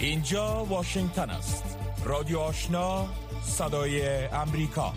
اینجا 0.00 0.64
واشنگتن 0.64 1.30
است. 1.30 1.78
رادیو 2.04 2.38
آشنا 2.38 3.08
صدای 3.42 4.26
امریکا. 4.26 4.92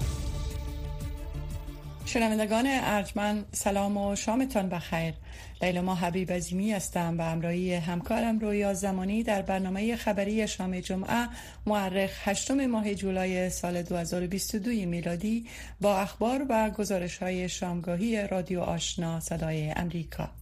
شنوندگان 2.05 2.65
ارجمن 2.67 3.45
سلام 3.51 3.97
و 3.97 4.15
شامتان 4.15 4.69
بخیر. 4.69 5.13
لیلا 5.61 5.95
حبیب 5.95 6.31
عزیمی 6.31 6.71
هستم 6.71 7.17
و 7.17 7.21
امرایی 7.21 7.73
همکارم 7.73 8.39
رویا 8.39 8.73
زمانی 8.73 9.23
در 9.23 9.41
برنامه 9.41 9.95
خبری 9.95 10.47
شام 10.47 10.79
جمعه 10.79 11.27
معرخ 11.65 12.27
هشتم 12.27 12.65
ماه 12.65 12.95
جولای 12.95 13.49
سال 13.49 13.81
2022 13.81 14.69
میلادی 14.71 15.45
با 15.81 15.97
اخبار 15.97 16.45
و 16.49 16.69
گزارش 16.69 17.17
های 17.17 17.49
شامگاهی 17.49 18.27
رادیو 18.27 18.61
آشنا 18.61 19.19
صدای 19.19 19.71
امریکا. 19.71 20.40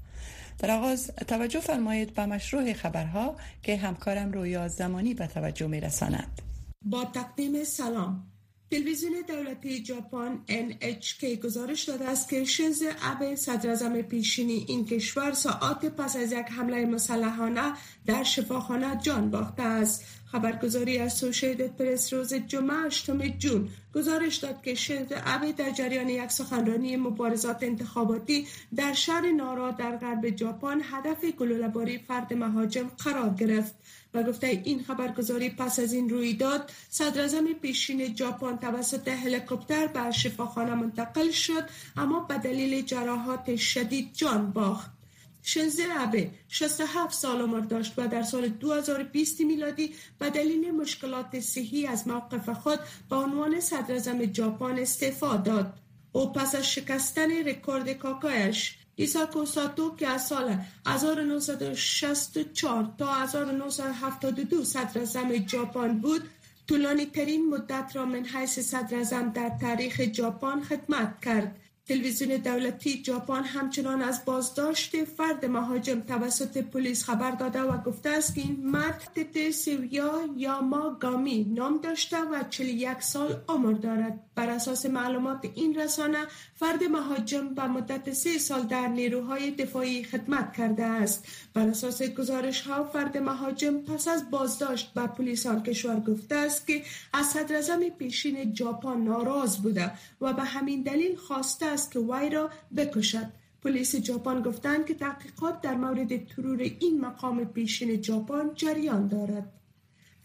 در 0.60 0.72
آغاز 0.72 1.12
توجه 1.28 1.60
فرمایید 1.60 2.14
به 2.14 2.26
مشروع 2.26 2.74
خبرها 2.74 3.36
که 3.64 3.78
همکارم 3.78 4.32
رویا 4.32 4.68
زمانی 4.68 5.14
به 5.14 5.28
توجه 5.28 5.68
می 5.68 5.80
رساند. 5.80 6.42
با 6.82 7.06
تقدیم 7.06 7.64
سلام 7.64 8.30
تلویزیون 8.72 9.14
دولتی 9.28 9.86
ژاپن 9.86 10.40
NHK 10.48 11.24
گزارش 11.24 11.84
داده 11.84 12.10
است 12.10 12.30
که 12.30 12.44
شنز 12.44 12.84
ابه 13.04 13.36
صدر 13.36 14.02
پیشینی 14.02 14.66
این 14.68 14.86
کشور 14.86 15.32
ساعات 15.32 15.86
پس 15.86 16.16
از 16.16 16.32
یک 16.32 16.46
حمله 16.50 16.86
مسلحانه 16.86 17.74
در 18.06 18.24
شفاخانه 18.24 18.98
جان 19.02 19.32
باخته 19.32 19.64
است 19.64 20.06
خبرگزاری 20.32 20.98
اسوسییتد 20.98 21.76
پرس 21.76 22.14
روز 22.14 22.34
جمعه 22.34 22.78
8 22.86 23.12
جون. 23.38 23.70
گزارش 23.96 24.36
داد 24.36 24.62
که 24.62 24.76
شنز 24.76 25.08
ابه 25.26 25.52
در 25.52 25.72
جریان 25.72 26.10
یک 26.10 26.32
سخنرانی 26.32 26.98
مبارزات 26.98 27.64
انتخاباتی 27.64 28.48
در 28.76 28.94
شهر 28.94 29.32
نارا 29.32 29.72
در 29.72 29.98
غرب 29.98 30.38
ژاپن 30.38 30.82
هدف 30.84 31.26
گلوله‌باری 31.26 31.98
فرد 31.98 32.34
مهاجم 32.34 32.92
قرار 32.98 33.30
گرفت. 33.30 33.76
و 34.14 34.24
گفته 34.24 34.48
این 34.48 34.84
خبرگزاری 34.84 35.50
پس 35.50 35.80
از 35.80 35.94
این 35.94 36.10
رویداد 36.10 36.72
صدر 36.90 37.54
پیشین 37.62 38.16
ژاپن 38.16 38.58
توسط 38.58 39.08
هلیکوپتر 39.08 39.88
به 39.88 40.12
شفاخانه 40.12 40.76
منتقل 40.76 41.32
شد 41.32 41.70
اما 41.98 42.20
به 42.20 42.38
دلیل 42.38 42.82
جراحات 42.86 43.56
شدید 43.56 44.14
جان 44.14 44.52
باخت. 44.52 44.99
شنزه 45.44 45.84
ابه 45.98 46.30
67 46.48 47.14
سال 47.14 47.42
عمر 47.42 47.60
داشت 47.60 47.94
و 47.98 48.08
در 48.08 48.24
سال 48.24 48.48
2020 48.48 49.42
میلادی 49.42 49.96
به 50.20 50.30
دلیل 50.30 50.72
مشکلات 50.72 51.40
صحی 51.40 51.88
از 51.88 52.08
موقف 52.08 52.50
خود 52.50 52.80
به 53.10 53.16
عنوان 53.16 53.60
صدر 53.60 54.34
ژاپن 54.34 54.80
استعفا 54.80 55.38
داد. 55.38 55.74
او 56.12 56.32
پس 56.32 56.56
از 56.56 56.72
شکستن 56.72 57.32
رکورد 57.32 57.94
کاکایش 57.94 58.78
ایساکو 58.96 59.46
ساتو 59.46 59.96
که 59.96 60.08
از 60.08 60.28
سال 60.28 60.58
1964 60.88 62.94
تا 62.98 63.14
1972 63.14 64.64
صدر 64.64 65.06
ژاپن 65.48 65.98
بود 65.98 66.30
طولانی 66.68 67.06
ترین 67.06 67.50
مدت 67.50 67.92
را 67.94 68.06
من 68.06 68.26
حیث 68.26 68.60
صدر 68.60 69.22
در 69.22 69.52
تاریخ 69.62 70.14
ژاپن 70.14 70.62
خدمت 70.62 71.22
کرد. 71.22 71.56
تلویزیون 71.90 72.38
دولتی 72.38 73.04
ژاپن 73.06 73.44
همچنان 73.44 74.02
از 74.02 74.26
بازداشت 74.26 75.04
فرد 75.04 75.46
مهاجم 75.46 76.00
توسط 76.00 76.58
پلیس 76.58 77.04
خبر 77.04 77.32
داده 77.32 77.62
و 77.62 77.78
گفته 77.84 78.10
است 78.10 78.36
که 78.36 78.42
این 78.42 78.60
مرد 78.64 79.52
تتسویا 79.52 80.12
یاماگامی 80.38 81.44
نام 81.44 81.78
داشته 81.78 82.18
و 82.18 82.44
41 82.50 83.02
سال 83.02 83.42
عمر 83.48 83.74
دارد. 83.74 84.20
بر 84.36 84.50
اساس 84.50 84.86
معلومات 84.86 85.46
این 85.56 85.80
رسانه 85.80 86.18
فرد 86.56 86.84
مهاجم 86.84 87.54
به 87.54 87.68
مدت 87.68 88.14
سه 88.14 88.38
سال 88.38 88.62
در 88.62 88.88
نیروهای 88.88 89.52
دفاعی 89.52 90.04
خدمت 90.04 90.54
کرده 90.54 90.86
است. 90.86 91.28
بر 91.54 91.68
اساس 91.68 92.02
گزارش 92.02 92.62
ها 92.62 92.84
فرد 92.84 93.18
مهاجم 93.18 93.78
پس 93.78 94.08
از 94.08 94.32
بازداشت 94.32 94.94
به 94.94 95.08
پلیسان 95.08 95.64
کشور 95.64 96.00
گفته 96.00 96.36
است 96.36 96.68
که 96.68 96.84
از 97.14 97.26
صدر 97.26 97.90
پیشین 97.90 98.56
ژاپن 98.56 98.98
ناراض 98.98 99.58
بوده 99.58 99.92
و 100.22 100.34
به 100.34 100.44
همین 100.44 100.84
دلیل 100.84 101.16
خواسته 101.16 101.79
است 101.80 101.92
که 101.92 102.00
وی 102.00 102.30
را 102.30 102.50
بکشد. 102.78 103.28
پلیس 103.64 103.96
ژاپن 103.96 104.42
گفتند 104.42 104.86
که 104.86 104.94
تحقیقات 104.94 105.62
در 105.62 105.76
مورد 105.76 106.26
ترور 106.26 106.60
این 106.60 107.02
مقام 107.02 107.46
پیشین 107.46 108.02
ژاپن 108.04 108.54
جریان 108.56 109.08
دارد. 109.08 109.59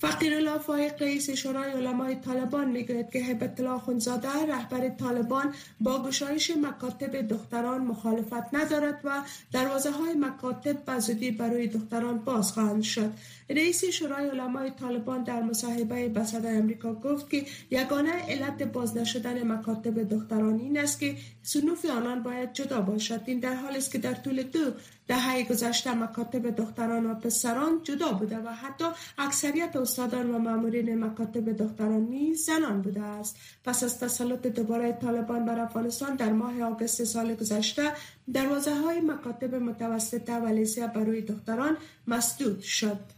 فقیر 0.04 0.34
الله 0.34 0.59
فایق 0.59 1.03
رئیس 1.03 1.31
شورای 1.31 1.72
علمای 1.72 2.15
طالبان 2.15 2.70
می‌گوید 2.70 3.10
که 3.10 3.19
هبت 3.19 3.60
الله 3.60 3.78
خونزاده 3.78 4.28
رهبر 4.48 4.88
طالبان 4.88 5.54
با 5.81 6.03
گشایش 6.03 6.50
مکاتب 6.50 7.28
دختران 7.28 7.81
مخالفت 7.81 8.54
ندارد 8.54 9.00
و 9.04 9.22
دروازه 9.53 9.91
های 9.91 10.14
مکاتب 10.14 10.76
بزودی 10.87 11.31
برای 11.31 11.66
دختران 11.66 12.19
باز 12.19 12.53
خواهند 12.53 12.82
شد. 12.82 13.12
رئیس 13.50 13.84
شورای 13.84 14.28
علمای 14.28 14.70
طالبان 14.70 15.25
در 15.25 15.43
مصاحبه 15.43 16.09
به 16.09 16.25
صدای 16.25 16.56
امریکا 16.56 16.94
گفت 16.94 17.31
که 17.31 17.47
یگانه 17.70 18.12
علت 18.12 18.62
باز 18.62 18.97
نشدن 18.97 19.53
مکاتب 19.53 20.09
دختران 20.09 20.60
این 20.60 20.78
است 20.78 21.00
که 21.00 21.16
سنوف 21.43 21.84
آنان 21.84 22.22
باید 22.22 22.53
جدا 22.53 22.81
باشد. 22.81 23.20
این 23.26 23.41
در 23.41 23.54
حالی 23.54 23.78
است 23.78 23.93
که 23.93 23.98
در 23.98 24.14
طول 24.14 24.43
دو 24.43 24.60
دهه 25.09 25.42
گذشته 25.42 25.94
مکاتب 25.94 26.50
دختران 26.50 27.06
و 27.06 27.15
پسران 27.15 27.81
جدا 27.82 28.12
بوده 28.12 28.38
و 28.38 28.48
حتی 28.48 28.84
اکثریت 29.19 29.76
استادان 29.76 30.34
و 30.34 30.38
مامورین 30.38 31.04
مکاتب 31.04 31.53
دختران 31.53 32.00
نیز 32.00 32.44
زنان 32.44 32.82
بوده 32.82 33.03
است. 33.03 33.37
پس 33.64 33.84
از 33.84 34.00
تسلط 34.00 34.47
دوباره 34.47 34.93
طالبان 34.93 35.44
بر 35.44 35.60
افغانستان 35.60 36.16
در 36.16 36.32
ماه 36.32 36.62
آگوست 36.62 37.04
سال 37.04 37.34
گذشته 37.34 37.93
دروازه 38.32 38.75
های 38.75 39.00
مکاتب 39.00 39.54
متوسطه 39.54 40.37
و 40.37 40.47
لیسه 40.47 40.87
برای 40.87 41.20
دختران 41.20 41.76
مسدود 42.06 42.60
شد. 42.60 43.13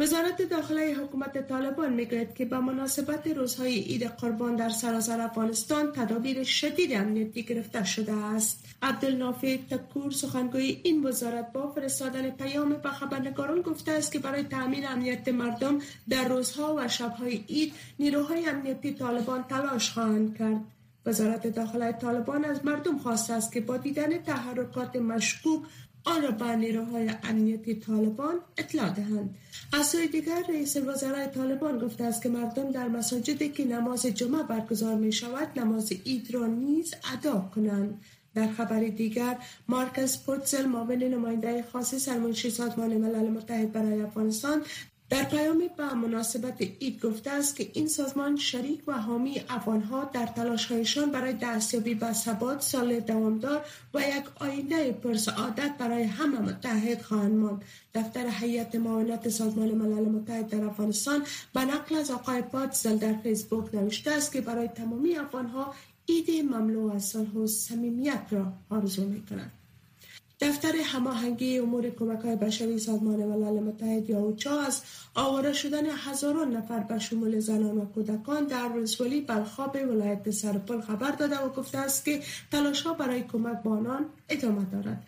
وزارت 0.00 0.42
داخله 0.42 0.94
حکومت 0.94 1.48
طالبان 1.48 1.92
می‌گوید 1.92 2.34
که 2.34 2.44
به 2.44 2.58
مناسبت 2.58 3.26
روزهای 3.26 3.80
عید 3.80 4.04
قربان 4.04 4.56
در 4.56 4.68
سراسر 4.68 5.20
افغانستان 5.20 5.92
تدابیر 5.92 6.44
شدید 6.44 6.92
امنیتی 6.92 7.42
گرفته 7.42 7.84
شده 7.84 8.12
است. 8.12 8.64
عبدالنافع 8.82 9.56
تکور 9.70 10.10
سخنگوی 10.10 10.80
این 10.82 11.06
وزارت 11.06 11.52
با 11.52 11.70
فرستادن 11.70 12.30
پیام 12.30 12.72
به 12.72 12.88
خبرنگاران 12.88 13.60
گفته 13.60 13.92
است 13.92 14.12
که 14.12 14.18
برای 14.18 14.42
تامین 14.42 14.88
امنیت 14.88 15.28
مردم 15.28 15.78
در 16.08 16.28
روزها 16.28 16.74
و 16.78 16.88
شبهای 16.88 17.44
عید 17.48 17.72
نیروهای 17.98 18.48
امنیتی 18.48 18.94
طالبان 18.94 19.42
تلاش 19.42 19.90
خواهند 19.90 20.38
کرد. 20.38 20.60
وزارت 21.06 21.46
داخله 21.46 21.92
طالبان 21.92 22.44
از 22.44 22.64
مردم 22.64 22.98
خواسته 22.98 23.32
است 23.32 23.52
که 23.52 23.60
با 23.60 23.76
دیدن 23.76 24.18
تحرکات 24.18 24.96
مشکوک 24.96 25.60
آن 26.04 26.22
را 26.22 26.30
به 26.30 26.56
نیروهای 26.56 27.10
امنیتی 27.22 27.74
طالبان 27.74 28.34
اطلاع 28.58 28.90
دهند. 28.90 29.36
از 29.72 29.86
سوی 29.86 30.08
دیگر 30.08 30.42
رئیس 30.48 30.76
وزرای 30.76 31.26
طالبان 31.26 31.78
گفته 31.78 32.04
است 32.04 32.22
که 32.22 32.28
مردم 32.28 32.70
در 32.70 32.88
مساجدی 32.88 33.48
که 33.48 33.64
نماز 33.64 34.06
جمعه 34.06 34.42
برگزار 34.42 34.94
می 34.94 35.12
شود 35.12 35.58
نماز 35.58 35.92
اید 36.04 36.34
را 36.34 36.46
نیز 36.46 36.94
ادا 37.12 37.50
کنند. 37.54 38.00
در 38.34 38.48
خبر 38.52 38.80
دیگر 38.80 39.38
مارکس 39.68 40.24
پوتزل 40.24 40.66
معاون 40.66 41.02
نماینده 41.02 41.64
خاص 41.72 41.94
سرمنشی 41.94 42.50
سازمان 42.50 42.96
ملل 42.96 43.30
متحد 43.30 43.72
برای 43.72 44.02
افغانستان 44.02 44.62
در 45.10 45.24
پیامی 45.24 45.68
به 45.76 45.94
مناسبت 45.94 46.54
اید 46.78 47.00
گفته 47.00 47.30
است 47.30 47.56
که 47.56 47.70
این 47.72 47.88
سازمان 47.88 48.36
شریک 48.36 48.80
و 48.86 48.92
حامی 48.92 49.42
افغانها 49.48 50.04
در 50.04 50.26
تلاشهایشان 50.26 51.10
برای 51.10 51.32
دستیابی 51.32 51.94
به 51.94 52.12
ثبات 52.12 52.62
سال 52.62 53.00
دوامدار 53.00 53.64
و 53.94 54.00
یک 54.00 54.24
آینده 54.40 54.92
پرسعادت 54.92 55.74
برای 55.78 56.02
همه 56.02 56.38
متحد 56.38 57.02
خواهند 57.02 57.32
ماند. 57.32 57.64
دفتر 57.94 58.26
هیئت 58.40 58.74
معاونت 58.74 59.28
سازمان 59.28 59.70
ملل 59.70 60.08
متحد 60.08 60.48
در 60.48 60.64
افغانستان 60.64 61.22
به 61.54 61.60
نقل 61.60 61.94
از 61.96 62.10
آقای 62.10 62.42
پاتزل 62.42 62.96
در 62.96 63.12
فیسبوک 63.12 63.74
نوشته 63.74 64.10
است 64.10 64.32
که 64.32 64.40
برای 64.40 64.68
تمامی 64.68 65.16
افغانها 65.16 65.74
ایده 66.06 66.42
مملو 66.42 66.90
از 66.90 67.04
صلح 67.04 67.32
و 67.32 67.46
صمیمیت 67.46 68.22
را 68.30 68.52
آرزو 68.70 69.04
می‌کنند 69.04 69.59
دفتر 70.40 70.72
هماهنگی 70.76 71.58
امور 71.58 71.90
کمک 71.90 72.20
های 72.20 72.36
بشری 72.36 72.78
سازمان 72.78 73.24
ملل 73.24 73.60
متحد 73.60 74.10
یا 74.10 74.18
اوچا 74.18 74.60
از 74.60 74.82
آواره 75.14 75.52
شدن 75.52 75.86
هزاران 75.86 76.56
نفر 76.56 76.78
به 76.78 76.98
شمول 76.98 77.40
زنان 77.40 77.78
و 77.78 77.84
کودکان 77.84 78.44
در 78.44 78.68
ولسوالی 78.68 79.20
بلخاب 79.20 79.76
ولایت 79.76 80.30
سرپل 80.30 80.80
خبر 80.80 81.10
داده 81.10 81.38
و 81.38 81.48
گفته 81.48 81.78
است 81.78 82.04
که 82.04 82.20
تلاش 82.52 82.82
ها 82.82 82.94
برای 82.94 83.22
کمک 83.22 83.62
به 83.62 83.70
آنان 83.70 84.06
ادامه 84.28 84.64
دارد. 84.72 85.06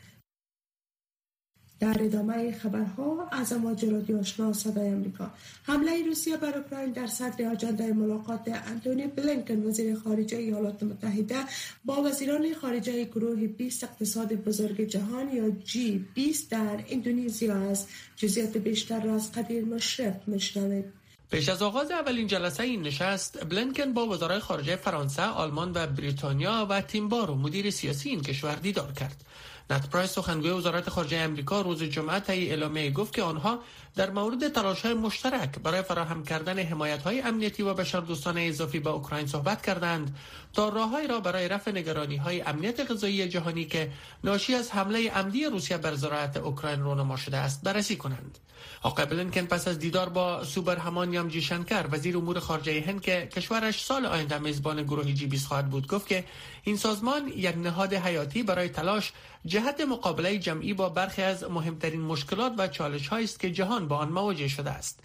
در 1.82 2.02
ادامه 2.02 2.52
خبرها 2.52 3.28
از 3.32 3.52
امواج 3.52 3.84
رادیو 3.84 4.18
آشنا 4.18 4.52
صدای 4.52 4.88
امریکا 4.88 5.30
حمله 5.62 6.06
روسیه 6.06 6.36
بر 6.36 6.58
اوکراین 6.58 6.92
در 6.92 7.06
صدر 7.06 7.48
آجنده 7.52 7.92
ملاقات 7.92 8.40
انتونی 8.48 9.06
بلینکن 9.06 9.62
وزیر 9.62 9.96
خارجه 9.98 10.36
ایالات 10.36 10.82
متحده 10.82 11.36
با 11.84 12.02
وزیران 12.02 12.54
خارجه 12.60 13.04
گروه 13.04 13.46
20 13.46 13.84
اقتصاد 13.84 14.32
بزرگ 14.32 14.80
جهان 14.80 15.36
یا 15.36 15.50
جی 15.50 16.06
20 16.14 16.50
در 16.50 16.84
اندونزیا 16.88 17.54
است. 17.54 17.88
جزئیات 18.16 18.56
بیشتر 18.56 19.00
را 19.00 19.14
از 19.14 19.32
قدیر 19.32 19.64
مشرف 19.64 20.28
مشنوید 20.28 20.84
پیش 21.30 21.48
از 21.48 21.62
آغاز 21.62 21.90
اولین 21.90 22.26
جلسه 22.26 22.62
این 22.62 22.82
نشست 22.82 23.44
بلینکن 23.44 23.92
با 23.92 24.06
وزرای 24.06 24.38
خارجه 24.38 24.76
فرانسه، 24.76 25.22
آلمان 25.22 25.72
و 25.74 25.86
بریتانیا 25.86 26.66
و 26.70 26.80
تیمبار 26.80 27.30
و 27.30 27.34
مدیر 27.34 27.70
سیاسی 27.70 28.08
این 28.08 28.22
کشور 28.22 28.54
دیدار 28.54 28.92
کرد. 28.92 29.24
نت 29.70 29.90
پرایس 29.90 30.10
سخنگوی 30.10 30.50
وزارت 30.50 30.90
خارجه 30.90 31.16
امریکا 31.16 31.60
روز 31.60 31.82
جمعه 31.82 32.20
طی 32.20 32.50
اعلامیه 32.50 32.90
گفت 32.90 33.14
که 33.14 33.22
آنها 33.22 33.58
در 33.96 34.10
مورد 34.10 34.48
تلاش 34.48 34.82
های 34.82 34.94
مشترک 34.94 35.58
برای 35.58 35.82
فراهم 35.82 36.24
کردن 36.24 36.58
حمایت 36.58 37.02
های 37.02 37.20
امنیتی 37.20 37.62
و 37.62 37.74
بشردوستانه 37.74 38.40
اضافی 38.40 38.78
به 38.80 38.90
اوکراین 38.90 39.26
صحبت 39.26 39.62
کردند 39.62 40.16
تا 40.52 40.68
راههایی 40.68 41.06
را 41.06 41.20
برای 41.20 41.48
رفع 41.48 41.70
نگرانی 41.70 42.16
های 42.16 42.40
امنیت 42.40 42.90
غذایی 42.90 43.28
جهانی 43.28 43.64
که 43.64 43.90
ناشی 44.24 44.54
از 44.54 44.70
حمله 44.70 45.10
عمدی 45.10 45.44
روسیه 45.44 45.78
بر 45.78 45.94
زراعت 45.94 46.36
اوکراین 46.36 46.80
رونما 46.80 47.16
شده 47.16 47.36
است 47.36 47.62
بررسی 47.62 47.96
کنند. 47.96 48.38
آقای 48.82 49.06
بلینکن 49.06 49.46
پس 49.46 49.68
از 49.68 49.78
دیدار 49.78 50.08
با 50.08 50.44
سوبر 50.44 50.76
همانیام 50.76 51.28
جیشنکر 51.28 51.86
وزیر 51.90 52.16
امور 52.16 52.38
خارجه 52.38 52.84
هند 52.86 53.00
که 53.00 53.28
کشورش 53.32 53.84
سال 53.84 54.06
آینده 54.06 54.38
میزبان 54.38 54.82
گروه 54.82 55.12
جی 55.12 55.26
20 55.26 55.46
خواهد 55.46 55.70
بود 55.70 55.86
گفت 55.86 56.06
که 56.08 56.24
این 56.64 56.76
سازمان 56.76 57.28
یک 57.28 57.56
نهاد 57.56 57.94
حیاتی 57.94 58.42
برای 58.42 58.68
تلاش 58.68 59.12
جهت 59.46 59.80
مقابله 59.80 60.38
جمعی 60.38 60.74
با 60.74 60.88
برخی 60.88 61.22
از 61.22 61.44
مهمترین 61.44 62.00
مشکلات 62.00 62.52
و 62.58 62.68
چالش 62.68 63.12
است 63.12 63.40
که 63.40 63.50
جهان 63.50 63.81
با 63.88 63.96
آن 63.96 64.08
مواجه 64.08 64.48
شده 64.48 64.70
است. 64.70 65.00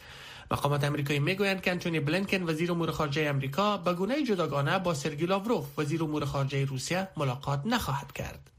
مقامات 0.51 0.83
امریکایی 0.83 1.19
می‌گویند 1.19 1.61
که 1.61 1.71
انتونی 1.71 1.99
بلینکن 1.99 2.43
وزیر 2.49 2.71
امور 2.71 2.91
خارجه 2.91 3.21
امریکا 3.21 3.77
به 3.77 3.93
گونه 3.93 4.23
جداگانه 4.23 4.79
با 4.79 4.93
سرگی 4.93 5.25
لاوروف 5.25 5.79
وزیر 5.79 6.03
امور 6.03 6.25
خارجه 6.25 6.65
روسیه 6.65 7.07
ملاقات 7.17 7.61
نخواهد 7.65 8.11
کرد. 8.11 8.51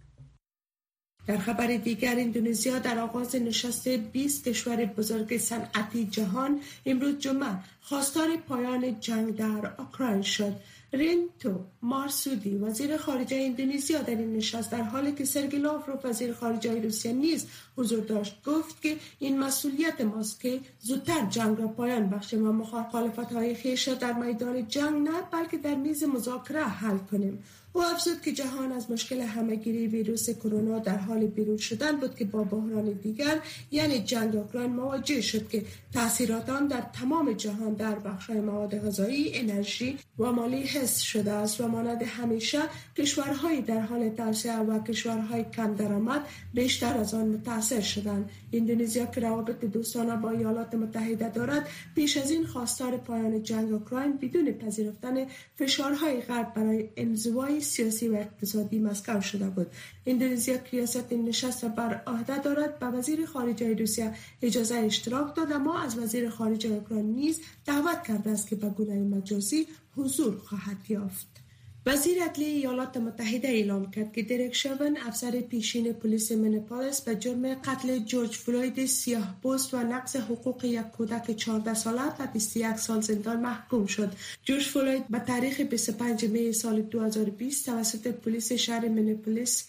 در 1.26 1.38
خبر 1.38 1.66
دیگر 1.66 2.14
اندونزیا 2.18 2.78
در 2.78 2.98
آغاز 2.98 3.36
نشست 3.36 3.88
20 3.88 4.48
کشور 4.48 4.84
بزرگ 4.84 5.38
صنعتی 5.38 6.06
جهان 6.06 6.60
امروز 6.86 7.18
جمعه 7.18 7.48
خواستار 7.80 8.36
پایان 8.48 9.00
جنگ 9.00 9.36
در 9.36 9.72
اوکراین 9.78 10.22
شد. 10.22 10.52
رینتو 10.92 11.64
مارسودی 11.82 12.56
وزیر 12.56 12.96
خارجه 12.96 13.36
اندونزیا 13.36 14.02
در 14.02 14.16
این 14.16 14.36
نشست. 14.36 14.70
در 14.70 14.82
حالی 14.82 15.12
که 15.12 15.24
سرگی 15.24 15.58
لاوروف 15.58 16.04
وزیر 16.04 16.32
خارجه 16.32 16.82
روسیه 16.82 17.12
نیز 17.12 17.46
حضور 17.76 18.04
داشت 18.04 18.44
گفت 18.44 18.82
که 18.82 18.96
این 19.18 19.38
مسئولیت 19.38 20.00
ماست 20.00 20.40
که 20.40 20.60
زودتر 20.80 21.26
جنگ 21.26 21.58
را 21.58 21.68
پایان 21.68 22.10
بخشیم 22.10 22.48
و 22.48 22.52
مخالفت 22.52 23.32
های 23.32 23.54
خیش 23.54 23.88
در 23.88 24.12
میدان 24.12 24.68
جنگ 24.68 25.08
نه 25.08 25.22
بلکه 25.32 25.58
در 25.58 25.74
میز 25.74 26.04
مذاکره 26.04 26.62
حل 26.64 26.98
کنیم. 26.98 27.44
او 27.78 27.84
افزود 27.84 28.20
که 28.20 28.32
جهان 28.32 28.72
از 28.72 28.90
مشکل 28.90 29.20
همهگیری 29.20 29.86
ویروس 29.86 30.30
کرونا 30.30 30.78
در 30.78 30.96
حال 30.96 31.26
بیرون 31.26 31.56
شدن 31.56 31.96
بود 31.96 32.14
که 32.16 32.24
با 32.24 32.44
بحران 32.44 32.92
دیگر 32.92 33.40
یعنی 33.70 33.98
جنگ 33.98 34.36
اوکراین 34.36 34.70
مواجه 34.70 35.20
شد 35.20 35.48
که 35.48 35.62
تاثیرات 35.92 36.48
آن 36.48 36.66
در 36.66 36.80
تمام 36.80 37.32
جهان 37.32 37.74
در 37.74 37.94
بخشهای 37.94 38.40
مواد 38.40 38.86
غذایی 38.86 39.38
انرژی 39.38 39.98
و 40.18 40.32
مالی 40.32 40.62
حس 40.62 40.98
شده 41.00 41.32
است 41.32 41.60
و 41.60 41.68
مانند 41.68 42.02
همیشه 42.02 42.58
کشورهای 42.96 43.60
در 43.60 43.80
حال 43.80 44.08
توسعه 44.08 44.58
و 44.58 44.82
کشورهای 44.82 45.44
کم 45.44 45.74
درآمد 45.74 46.26
بیشتر 46.54 46.98
از 46.98 47.14
آن 47.14 47.28
متاثر 47.28 47.80
شدند. 47.80 48.30
اندونزیا 48.52 49.06
که 49.06 49.20
روابط 49.20 49.64
دوستانه 49.64 50.16
با 50.16 50.30
ایالات 50.30 50.74
متحده 50.74 51.28
دارد 51.28 51.68
پیش 51.94 52.16
از 52.16 52.30
این 52.30 52.46
خواستار 52.46 52.96
پایان 52.96 53.42
جنگ 53.42 53.72
اوکراین 53.72 54.16
بدون 54.16 54.52
پذیرفتن 54.52 55.26
فشارهای 55.56 56.20
غرب 56.20 56.54
برای 56.54 56.88
انزوای 56.96 57.60
سیاسی 57.68 58.08
و 58.08 58.14
اقتصادی 58.14 58.78
مسکو 58.78 59.20
شده 59.20 59.48
بود. 59.50 59.66
اندونزیا 60.06 60.56
ریاست 60.72 61.12
نشست 61.12 61.64
بر 61.64 62.02
عهده 62.06 62.42
دارد 62.42 62.78
به 62.78 62.86
وزیر 62.86 63.26
خارجه 63.26 63.74
روسیه 63.74 64.14
اجازه 64.42 64.74
اشتراک 64.74 65.34
داد 65.34 65.52
اما 65.52 65.78
از 65.78 65.98
وزیر 65.98 66.30
خارجه 66.30 66.70
اوکراین 66.70 67.14
نیز 67.14 67.40
دعوت 67.66 68.02
کرده 68.02 68.30
است 68.30 68.48
که 68.48 68.56
به 68.56 68.68
گونه 68.68 68.94
مجازی 68.94 69.66
حضور 69.96 70.36
خواهد 70.38 70.76
یافت. 70.88 71.47
وزیر 71.88 72.22
عدلیه 72.22 72.48
ایالات 72.48 72.96
متحده 72.96 73.48
اعلام 73.48 73.90
کرد 73.90 74.12
که 74.12 74.22
درک 74.22 74.54
شون 74.54 74.96
افسر 75.06 75.40
پیشین 75.40 75.92
پلیس 75.92 76.32
منپالس 76.32 77.00
به 77.00 77.14
جرم 77.14 77.54
قتل 77.54 77.98
جورج 77.98 78.36
فلوید 78.36 78.86
سیاه 78.86 79.36
و 79.72 79.76
نقض 79.76 80.16
حقوق 80.16 80.64
یک 80.64 80.80
کودک 80.80 81.36
14 81.36 81.74
ساله 81.74 82.02
و 82.02 82.26
21 82.32 82.76
سال 82.76 83.00
زندان 83.00 83.40
محکوم 83.40 83.86
شد. 83.86 84.12
جورج 84.44 84.62
فلوید 84.62 85.08
به 85.08 85.18
تاریخ 85.18 85.60
25 85.60 86.24
می 86.24 86.52
سال 86.52 86.82
2020 86.82 87.66
توسط 87.66 88.06
پلیس 88.06 88.52
شهر 88.52 88.88
منپولیس 88.88 89.68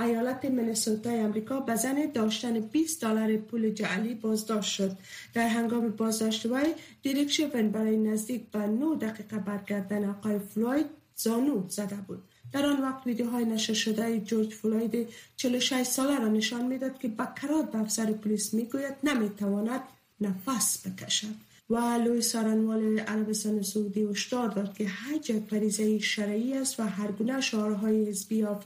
ایالت 0.00 0.44
منسوتا 0.44 1.10
آمریکا 1.10 1.60
به 1.60 1.76
زن 1.76 2.10
داشتن 2.14 2.60
20 2.60 3.02
دلار 3.04 3.36
پول 3.36 3.70
جعلی 3.70 4.14
بازداشت 4.14 4.72
شد. 4.72 4.96
در 5.34 5.48
هنگام 5.48 5.88
بازداشت 5.88 6.46
وی 6.46 6.74
دیرک 7.02 7.30
شون 7.30 7.70
برای 7.70 7.96
نزدیک 7.96 8.50
به 8.50 8.58
9 8.58 8.96
دقیقه 9.00 9.38
برگردن 9.38 10.04
آقای 10.04 10.38
فلوید 10.38 11.01
زانو 11.22 11.68
زده 11.68 11.96
بود. 12.06 12.22
در 12.52 12.66
آن 12.66 12.82
وقت 12.82 13.06
ویدیوهای 13.06 13.44
نشر 13.44 13.74
شده 13.74 14.20
جورج 14.20 14.54
فلوید 14.54 15.08
46 15.36 15.82
ساله 15.82 16.18
را 16.18 16.28
نشان 16.28 16.66
می‌داد 16.66 16.98
که 16.98 17.08
با 17.08 17.26
کرات 17.42 17.70
به 17.70 17.78
افسر 17.78 18.12
پلیس 18.12 18.54
می‌گوید 18.54 18.94
نمی‌تواند 19.04 19.80
نفس 20.20 20.86
بکشد. 20.86 21.34
و 21.70 21.76
لوی 21.78 22.22
سارنوال 22.22 22.98
عربستان 22.98 23.62
سعودی 23.62 24.02
هشدار 24.02 24.48
داد 24.48 24.76
که 24.76 24.88
حج 24.88 25.30
یک 25.30 25.44
فریضه 25.50 25.98
شرعی 25.98 26.54
است 26.54 26.80
و 26.80 26.82
هر 26.82 27.12
گونه 27.12 27.40
شعارهای 27.40 28.08
حزبی 28.08 28.36
یا 28.36 28.60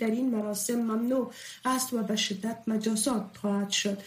در 0.00 0.10
این 0.10 0.30
مراسم 0.30 0.74
ممنوع 0.74 1.32
است 1.64 1.92
و 1.92 2.02
به 2.02 2.16
شدت 2.16 2.62
مجازات 2.66 3.36
خواهد 3.40 3.70
شد. 3.70 3.98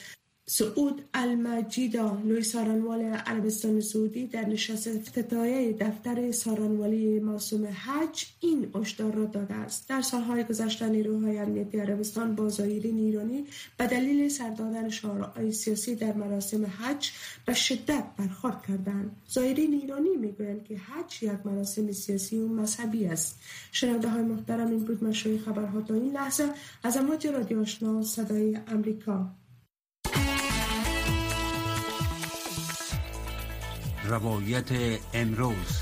سعود 0.51 1.01
المجیدا 1.13 2.21
لوی 2.25 2.43
سارانوال 2.43 3.01
عربستان 3.01 3.81
سعودی 3.81 4.27
در 4.27 4.45
نشست 4.45 4.87
افتتاحیه 4.87 5.73
دفتر 5.73 6.31
سارانوالی 6.31 7.19
موسوم 7.19 7.65
حج 7.65 8.25
این 8.39 8.71
هشدار 8.75 9.13
را 9.13 9.25
داده 9.25 9.53
است. 9.53 9.89
در 9.89 10.01
سالهای 10.01 10.43
گذشته 10.43 10.87
نیروهای 10.87 11.39
امنیتی 11.39 11.79
عربستان 11.79 12.35
با 12.35 12.49
زایرین 12.49 12.97
ایرانی 12.97 13.45
به 13.77 13.87
دلیل 13.87 14.29
سردادن 14.29 14.89
شعارهای 14.89 15.51
سیاسی 15.51 15.95
در 15.95 16.13
مراسم 16.13 16.65
حج 16.65 17.11
به 17.45 17.53
شدت 17.53 18.03
برخورد 18.17 18.65
کردند. 18.67 19.15
زایرین 19.27 19.73
ایرانی 19.73 20.15
می‌گویند 20.17 20.63
که 20.63 20.77
حج 20.77 21.23
یک 21.23 21.45
مراسم 21.45 21.91
سیاسی 21.91 22.37
و 22.37 22.47
مذهبی 22.47 23.05
است. 23.05 23.39
شنونده 23.71 24.09
های 24.09 24.21
محترم 24.21 24.67
این 24.67 24.85
بود 24.85 25.03
مشروع 25.03 25.37
خبرها 25.37 25.81
تا 25.81 25.93
این 25.93 26.11
لحظه. 26.11 26.49
از 26.83 26.97
امواج 26.97 27.27
رادیو 27.27 27.61
آشنا 27.61 28.01
صدای 28.01 28.57
امریکا 28.67 29.29
روایت 34.09 34.99
امروز. 35.13 35.81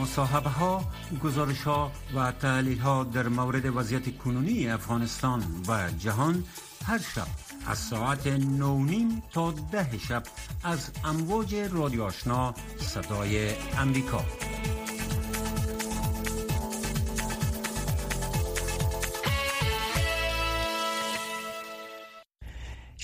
مصاحبه 0.00 0.50
ها 0.50 0.84
گزارش 1.24 1.62
ها 1.62 1.92
و 2.14 2.32
تحلیل 2.32 2.78
ها 2.78 3.04
در 3.04 3.28
مورد 3.28 3.76
وضعیت 3.76 4.18
کنونی 4.18 4.68
افغانستان 4.68 5.44
و 5.68 5.90
جهان 5.98 6.44
هر 6.86 6.98
شب 6.98 7.26
از 7.66 7.78
ساعت 7.78 8.26
نونیم 8.26 9.22
تا 9.32 9.50
ده 9.72 9.98
شب 9.98 10.22
از 10.64 10.90
امواج 11.04 11.54
رادیو 11.54 12.02
آشنا 12.02 12.54
صدای 12.78 13.50
امریکا. 13.78 14.24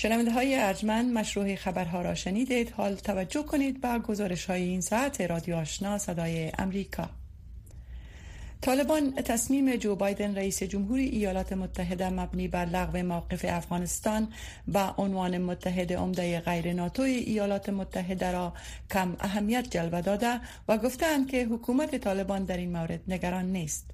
شنونده 0.03 0.31
های 0.31 0.55
ارجمند 0.59 1.13
مشروع 1.13 1.55
خبرها 1.55 2.01
را 2.01 2.15
شنیدید 2.15 2.71
حال 2.71 2.95
توجه 2.95 3.43
کنید 3.43 3.81
به 3.81 3.99
گزارش 3.99 4.45
های 4.45 4.61
این 4.63 4.81
ساعت 4.81 5.21
رادیو 5.21 5.55
آشنا 5.55 5.97
صدای 5.97 6.51
امریکا 6.57 7.09
طالبان 8.61 9.11
تصمیم 9.11 9.75
جو 9.75 9.95
بایدن 9.95 10.35
رئیس 10.35 10.63
جمهوری 10.63 11.05
ایالات 11.05 11.53
متحده 11.53 12.09
مبنی 12.09 12.47
بر 12.47 12.65
لغو 12.65 12.97
موقف 12.97 13.45
افغانستان 13.49 14.27
به 14.67 14.79
عنوان 14.97 15.37
متحد 15.37 15.93
عمده 15.93 16.39
غیر 16.39 16.73
ناتوی 16.73 17.11
ایالات 17.11 17.69
متحده 17.69 18.31
را 18.31 18.53
کم 18.91 19.15
اهمیت 19.19 19.69
جلوه 19.69 20.01
داده 20.01 20.39
و 20.67 20.77
گفتند 20.77 21.27
که 21.31 21.45
حکومت 21.45 21.95
طالبان 21.95 22.45
در 22.45 22.57
این 22.57 22.71
مورد 22.71 23.01
نگران 23.07 23.45
نیست. 23.45 23.85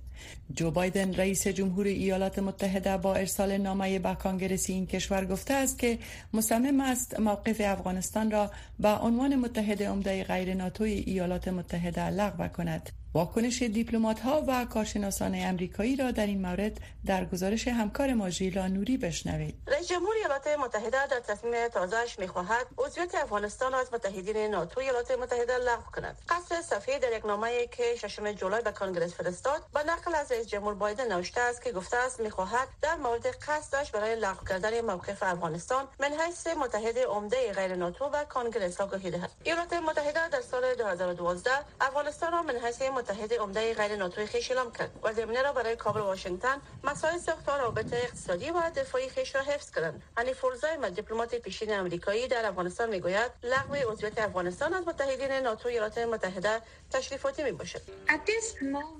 جو 0.53 0.71
بایدن 0.71 1.13
رئیس 1.13 1.47
جمهور 1.47 1.87
ایالات 1.87 2.39
متحده 2.39 2.97
با 2.97 3.15
ارسال 3.15 3.57
نامه 3.57 3.99
به 3.99 4.15
کانگرس 4.15 4.69
این 4.69 4.87
کشور 4.87 5.25
گفته 5.25 5.53
است 5.53 5.79
که 5.79 5.99
مصمم 6.33 6.81
است 6.81 7.19
موقف 7.19 7.61
افغانستان 7.65 8.31
را 8.31 8.51
به 8.79 8.89
عنوان 8.89 9.35
متحد 9.35 9.83
عمده 9.83 10.23
غیر 10.23 10.53
ناتوی 10.53 10.91
ایالات 10.91 11.47
متحده 11.47 12.09
لغو 12.09 12.47
کند. 12.47 12.89
واکنش 13.13 13.61
دیپلمات 13.61 14.19
ها 14.19 14.43
و 14.47 14.65
کارشناسان 14.65 15.35
امریکایی 15.35 15.95
را 15.95 16.11
در 16.11 16.25
این 16.25 16.41
مورد 16.41 16.79
در 17.05 17.25
گزارش 17.25 17.67
همکار 17.67 18.13
ما 18.13 18.29
ژیلا 18.29 18.67
نوری 18.67 18.97
بشنوید. 18.97 19.55
رئیس 19.67 19.87
جمهور 19.87 20.15
ایالات 20.15 20.47
متحده 20.47 21.07
در 21.07 21.19
تصمیم 21.19 21.67
تازهش 21.67 22.19
می‌خواهد 22.19 22.67
عضویت 22.77 23.15
افغانستان 23.15 23.73
از 23.73 23.93
متحدین 23.93 24.37
ناتو 24.37 24.79
ایالات 24.79 25.11
متحده 25.11 25.57
لغو 25.57 25.91
کند. 25.91 26.17
قصد 26.29 26.61
صفحه 26.61 26.99
در 26.99 27.17
یک 27.17 27.25
نامه 27.25 27.67
که 27.67 27.95
ششم 28.01 28.31
جولای 28.31 28.61
به 28.61 28.71
کانگرس 28.71 29.13
فرستاد 29.13 29.61
به 29.73 29.83
نقل 29.83 30.15
از 30.15 30.31
رئیس 30.31 30.47
جمهور 30.47 30.73
بایدن 30.73 31.13
نوشته 31.13 31.41
است 31.41 31.63
که 31.63 31.71
گفته 31.71 31.97
است 31.97 32.19
می‌خواهد 32.19 32.67
در 32.81 32.95
مورد 32.95 33.27
قصدش 33.27 33.91
برای 33.91 34.15
لغو 34.15 34.45
کردن 34.45 34.81
موقف 34.81 35.23
افغانستان 35.23 35.87
من 35.99 36.11
حیث 36.19 36.47
متحد 36.47 36.97
عمده 36.97 37.53
غیر 37.53 37.75
ناتو 37.75 38.05
و 38.05 38.23
کانگرس 38.23 38.81
آگاهی 38.81 39.11
دهد 39.11 39.31
ایالات 39.43 39.73
متحده 39.73 40.29
در 40.29 40.41
سال 40.41 40.75
2012 40.75 41.51
افغانستان 41.81 42.31
را 42.31 42.41
من 42.41 42.55
حیث 42.55 42.81
متحد 42.99 43.33
عمده 43.33 43.73
غیر 43.73 43.95
ناتو 43.95 44.25
خیش 44.25 44.51
اعلام 44.51 44.71
کرد. 44.71 44.89
و 45.03 45.13
ضمن 45.13 45.43
را 45.43 45.53
برای 45.53 45.75
کابل 45.75 45.99
و 45.99 46.03
واشنگتن 46.03 46.57
مسائل 46.83 47.17
ساختار 47.17 47.59
رابطه 47.59 47.95
اقتصادی 47.95 48.51
و 48.51 48.69
دفاعی 48.75 49.09
خیش 49.09 49.35
را 49.35 49.41
حفظ 49.41 49.71
کردند. 49.71 50.01
انی 50.17 50.33
فورزای 50.33 50.91
دیپلمات 50.91 51.35
پیشین 51.35 51.73
امریکایی 51.73 52.27
در 52.27 52.45
افغانستان 52.45 52.89
می‌گوید 52.89 53.31
لغو 53.43 53.75
عضویت 53.91 54.19
افغانستان 54.19 54.73
از 54.73 54.87
متحدین 54.87 55.31
ناتو 55.31 55.69
ایالات 55.69 55.97
متحده 55.97 56.61
تشریفاتی 56.91 57.43
می 57.43 57.51
باشد 57.51 57.81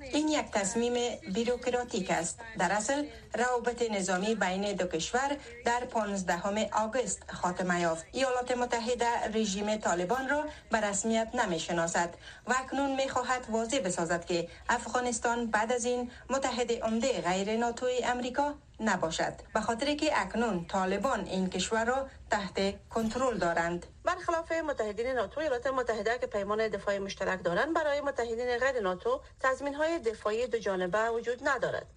این 0.02 0.28
یک 0.28 0.52
تصمیم 0.52 1.20
بیروکراتیک 1.34 2.12
است. 2.12 2.40
در 2.60 2.72
اصل 2.72 3.06
روابط 3.34 3.82
نظامی 3.92 4.36
بین 4.36 4.74
دو 4.74 4.86
کشور 4.86 5.38
در 5.66 5.86
15 5.86 6.70
آگوست 6.74 7.32
خاتمه 7.32 7.82
یافت. 7.82 8.06
ایالات 8.12 8.52
متحده 8.52 9.28
رژیم 9.34 9.78
طالبان 9.78 10.30
را 10.30 10.46
به 10.72 10.78
رسمیت 10.82 11.30
نمی 11.36 11.60
شناسد 11.60 12.14
و 12.48 12.54
اکنون 12.58 12.96
می 12.96 13.10
خواهد 13.10 13.46
واضح 13.50 13.80
بسازد 13.90 14.26
که 14.26 14.48
افغانستان 14.70 15.52
بعد 15.52 15.72
از 15.72 15.86
این 15.86 16.12
متحد 16.30 16.72
عمده 16.72 17.22
غیر 17.22 17.58
ناتوی 17.58 18.04
امریکا 18.04 18.56
نباشد. 18.80 19.34
به 19.54 19.62
خاطر 19.62 19.96
که 19.96 20.22
اکنون 20.22 20.66
طالبان 20.66 21.26
این 21.26 21.50
کشور 21.50 21.86
را 21.86 22.08
تحت 22.32 22.58
کنترل 22.90 23.38
دارند. 23.38 23.86
برخلاف 24.04 24.52
متحدین 24.52 25.08
ناتو 25.08 25.40
ایالات 25.40 25.68
متحده 25.68 26.18
که 26.22 26.28
پیمان 26.28 26.68
دفاعی 26.68 27.00
مشترک 27.00 27.44
دارند 27.44 27.74
برای 27.74 28.02
متحدین 28.02 28.58
غیر 28.58 28.80
ناتو 28.80 29.22
تضمین 29.40 29.76
های 29.76 30.00
دفاعی 30.00 30.48
دو 30.48 30.58
جانبه 30.58 31.10
وجود 31.10 31.48
ندارد. 31.48 31.88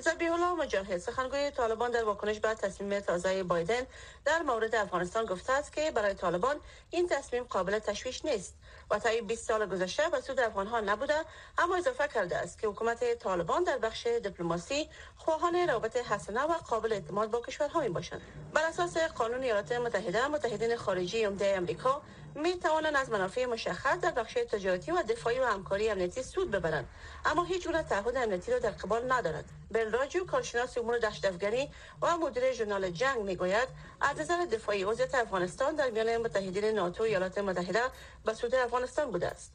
زبیح 0.00 0.32
الله 0.32 0.52
مجاهد 0.52 0.98
سخنگوی 0.98 1.50
طالبان 1.50 1.90
در 1.90 2.04
واکنش 2.04 2.38
به 2.40 2.54
تصمیم 2.54 3.00
تازه 3.00 3.42
بایدن 3.42 3.82
در 4.24 4.42
مورد 4.42 4.74
افغانستان 4.74 5.24
گفته 5.26 5.52
است 5.52 5.72
که 5.72 5.90
برای 5.90 6.14
طالبان 6.14 6.56
این 6.90 7.08
تصمیم 7.08 7.44
قابل 7.44 7.78
تشویش 7.78 8.24
نیست. 8.24 8.54
و 8.90 8.98
تا 8.98 9.10
20 9.26 9.48
سال 9.48 9.66
گذشته 9.66 10.08
به 10.08 10.20
سود 10.20 10.40
افغان 10.40 10.66
ها 10.66 10.80
نبوده 10.80 11.14
اما 11.58 11.76
اضافه 11.76 12.08
کرده 12.08 12.36
است 12.36 12.58
که 12.58 12.66
حکومت 12.66 13.14
طالبان 13.14 13.64
در 13.64 13.78
بخش 13.78 14.06
دیپلماسی 14.06 14.88
خواهان 15.16 15.54
روابط 15.54 15.96
حسنه 15.96 16.42
و 16.42 16.52
قابل 16.52 16.92
اعتماد 16.92 17.30
با 17.30 17.40
کشورها 17.40 17.80
می 17.80 17.88
باشند 17.88 18.20
بر 18.54 18.64
اساس 18.64 18.98
قانون 18.98 19.42
ایالات 19.42 19.72
متحده 19.72 20.28
متحدین 20.28 20.76
خارجی 20.76 21.24
عمده 21.24 21.54
امریکا 21.56 22.02
می 22.42 22.58
توانند 22.58 22.96
از 22.96 23.10
منافع 23.10 23.44
مشخص 23.46 23.98
در 24.00 24.10
بخش 24.10 24.32
تجارتی 24.32 24.90
و 24.90 25.02
دفاعی 25.02 25.38
و 25.38 25.44
همکاری 25.44 25.88
امنیتی 25.88 26.22
سود 26.22 26.50
ببرند. 26.50 26.88
اما 27.24 27.44
هیچ 27.44 27.66
گونه 27.66 27.82
تعهد 27.82 28.16
امنیتی 28.16 28.52
را 28.52 28.58
در 28.58 28.70
قبال 28.70 29.12
ندارد. 29.12 29.44
بل 29.70 29.90
راجو 29.90 30.24
کارشناس 30.26 30.78
امور 30.78 30.98
دشت 30.98 31.24
افغانی 31.24 31.70
و 32.02 32.16
مدیر 32.16 32.52
ژورنال 32.52 32.90
جنگ 32.90 33.18
می‌گوید 33.18 33.68
از 34.00 34.20
نظر 34.20 34.44
دفاعی 34.44 34.84
وضعیت 34.84 35.14
افغانستان 35.14 35.74
در 35.74 35.90
میان 35.90 36.16
متحدین 36.16 36.64
ناتو 36.64 37.02
و 37.02 37.06
ایالات 37.06 37.38
متحده 37.38 37.82
به 38.24 38.34
سود 38.34 38.54
افغانستان 38.54 39.10
بوده 39.10 39.26
است. 39.26 39.52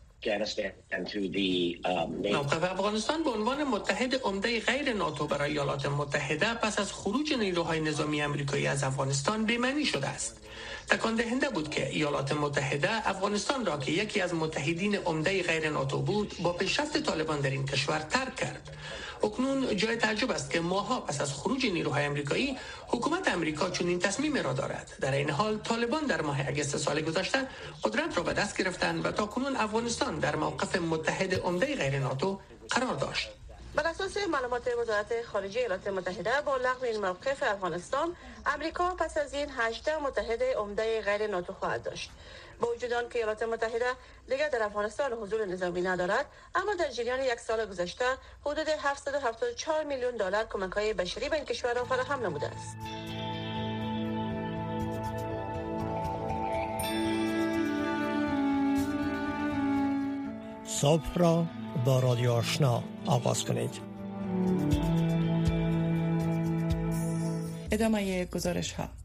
موقف 2.33 2.63
افغانستان 2.63 3.23
به 3.23 3.29
عنوان 3.29 3.63
متحد 3.63 4.15
عمده 4.15 4.59
غیر 4.59 4.93
ناتو 4.93 5.27
برای 5.27 5.51
ایالات 5.51 5.85
متحده 5.85 6.53
پس 6.53 6.79
از 6.79 6.93
خروج 6.93 7.33
نیروهای 7.33 7.79
نظامی 7.79 8.21
امریکایی 8.21 8.67
از 8.67 8.83
افغانستان 8.83 9.45
بی‌معنی 9.45 9.85
شده 9.85 10.07
است. 10.07 10.42
تکان 10.89 11.15
دهنده 11.15 11.49
بود 11.49 11.69
که 11.69 11.89
ایالات 11.89 12.31
متحده 12.31 13.09
افغانستان 13.09 13.65
را 13.65 13.77
که 13.77 13.91
یکی 13.91 14.21
از 14.21 14.33
متحدین 14.33 14.95
عمده 14.95 15.43
غیر 15.43 15.69
ناتو 15.69 16.01
بود 16.01 16.35
با 16.43 16.53
پیشرفت 16.53 16.97
طالبان 16.97 17.39
در 17.39 17.49
این 17.49 17.65
کشور 17.65 17.99
ترک 17.99 18.35
کرد. 18.35 18.77
اکنون 19.23 19.77
جای 19.77 19.95
تعجب 19.95 20.31
است 20.31 20.51
که 20.51 20.59
ماها 20.59 20.99
پس 20.99 21.21
از 21.21 21.33
خروج 21.33 21.65
نیروهای 21.65 22.05
امریکایی 22.05 22.57
حکومت 22.87 23.27
امریکا 23.27 23.69
چنین 23.69 23.99
تصمیم 23.99 24.37
را 24.37 24.53
دارد. 24.53 24.91
در 25.01 25.11
این 25.11 25.29
حال 25.29 25.57
طالبان 25.57 26.05
در 26.05 26.21
ماه 26.21 26.47
اگست 26.47 26.77
سال 26.77 27.01
گذشته 27.01 27.47
قدرت 27.83 28.17
را 28.17 28.23
به 28.23 28.33
دست 28.33 28.57
گرفتند 28.57 29.05
و 29.05 29.11
تا 29.11 29.25
کنون 29.25 29.55
افغانستان 29.55 30.19
در 30.19 30.35
موقف 30.35 30.75
متحد 30.75 31.33
عمده 31.35 31.75
غیر 31.75 31.99
ناتو 31.99 32.39
قرار 32.69 32.95
داشت. 32.95 33.29
بر 33.75 33.87
اساس 33.87 34.17
معلومات 34.17 34.67
وزارت 34.81 35.25
خارجه 35.25 35.59
ایالات 35.59 35.87
متحده 35.87 36.41
با 36.45 36.57
لغو 36.57 36.85
این 36.85 37.01
موقف 37.01 37.43
افغانستان 37.43 38.15
امریکا 38.45 38.95
پس 38.95 39.17
از 39.17 39.33
این 39.33 39.49
18 39.57 39.97
متحد 39.97 40.43
عمده 40.43 41.01
غیر 41.01 41.27
ناتو 41.27 41.53
خواهد 41.53 41.83
داشت. 41.83 42.11
با 42.61 42.67
وجود 42.71 42.93
آن 42.93 43.09
که 43.09 43.19
ایالات 43.19 43.43
متحده 43.43 43.85
دیگر 44.29 44.49
در 44.49 44.63
افغانستان 44.63 45.13
حضور 45.13 45.45
نظامی 45.45 45.81
ندارد 45.81 46.25
اما 46.55 46.73
در 46.73 46.89
جریان 46.89 47.21
یک 47.21 47.39
سال 47.39 47.65
گذشته 47.65 48.05
حدود 48.45 48.67
774 48.69 49.83
میلیون 49.83 50.17
دلار 50.17 50.43
کمک 50.43 50.71
های 50.71 50.93
بشری 50.93 51.29
به 51.29 51.35
این 51.35 51.45
کشور 51.45 51.73
را 51.73 51.83
فراهم 51.83 52.25
نموده 52.25 52.47
است. 52.47 52.77
صبح 60.65 61.13
را 61.15 61.45
با 61.85 61.99
رادیو 61.99 62.31
آشنا 62.31 62.83
آغاز 63.05 63.45
کنید. 63.45 63.79
ادامه 67.71 68.25
گزارش 68.25 68.73
ها 68.73 69.02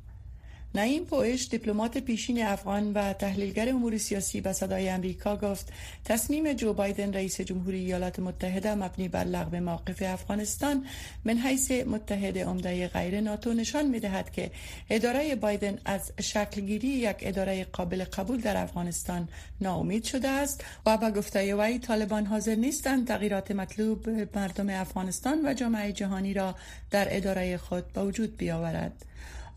نعیم 0.75 1.04
پوش 1.04 1.48
دیپلمات 1.48 1.98
پیشین 1.98 2.42
افغان 2.42 2.92
و 2.92 3.12
تحلیلگر 3.12 3.68
امور 3.68 3.98
سیاسی 3.98 4.40
به 4.40 4.52
صدای 4.52 4.88
امریکا 4.88 5.37
گفت 5.37 5.72
تصمیم 6.04 6.52
جو 6.52 6.72
بایدن 6.72 7.12
رئیس 7.12 7.40
جمهوری 7.40 7.78
ایالات 7.78 8.18
متحده 8.18 8.75
مبنی 8.75 9.08
بر 9.08 9.25
لغو 9.25 9.56
موقف 9.56 10.02
افغانستان 10.02 10.87
من 11.25 11.38
حیث 11.38 11.70
متحد 11.70 12.38
عمده 12.38 12.88
غیر 12.88 13.20
ناتو 13.20 13.52
نشان 13.52 13.87
می 13.87 14.00
دهد 14.00 14.30
که 14.30 14.50
اداره 14.90 15.34
بایدن 15.34 15.78
از 15.84 16.12
شکلگیری 16.20 16.88
یک 16.88 17.16
اداره 17.20 17.64
قابل 17.64 18.04
قبول 18.04 18.40
در 18.40 18.56
افغانستان 18.56 19.28
ناامید 19.60 20.04
شده 20.04 20.28
است 20.28 20.64
و 20.87 20.96
با 20.96 21.10
گفته 21.10 21.54
وی 21.54 21.78
طالبان 21.78 22.26
حاضر 22.26 22.54
نیستند 22.54 23.08
تغییرات 23.08 23.50
مطلوب 23.50 24.08
مردم 24.37 24.70
افغانستان 24.70 25.40
و 25.44 25.54
جامعه 25.54 25.92
جهانی 25.92 26.34
را 26.34 26.54
در 26.90 27.16
اداره 27.16 27.56
خود 27.56 27.92
به 27.92 28.02
وجود 28.02 28.37
بیاورد. 28.37 29.07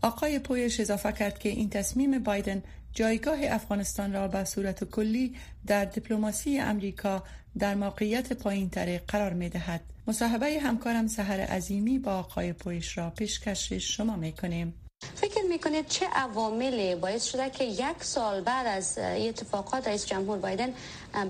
آقای 0.02 0.38
پویش 0.38 0.80
اضافه 0.80 1.12
کرد 1.12 1.38
که 1.38 1.48
این 1.48 1.70
تصمیم 1.70 2.18
بایدن 2.18 2.62
جایگاه 2.94 3.38
افغانستان 3.42 4.12
را 4.12 4.28
به 4.28 4.44
صورت 4.44 4.84
کلی 4.84 5.34
در 5.66 5.84
دیپلماسی 5.84 6.58
امریکا 6.58 7.22
در 7.58 7.74
موقعیت 7.74 8.32
پایین 8.32 8.70
تره 8.70 9.02
قرار 9.08 9.32
می 9.32 9.48
دهد. 9.48 9.80
مصاحبه 10.06 10.60
همکارم 10.60 11.06
سهر 11.06 11.40
عظیمی 11.40 11.98
با 11.98 12.12
آقای 12.12 12.52
پویش 12.52 12.98
را 12.98 13.10
پیشکش 13.10 13.72
شما 13.72 14.16
می 14.16 14.32
کنیم. 14.32 14.74
فکر 15.14 15.42
می‌کنید 15.48 15.86
چه 15.86 16.06
عواملی 16.06 16.94
باعث 16.94 17.24
شده 17.24 17.50
که 17.50 17.64
یک 17.64 18.04
سال 18.04 18.40
بعد 18.40 18.66
از 18.66 18.98
اتفاقات 18.98 19.88
رئیس 19.88 20.06
جمهور 20.06 20.38
بایدن 20.38 20.72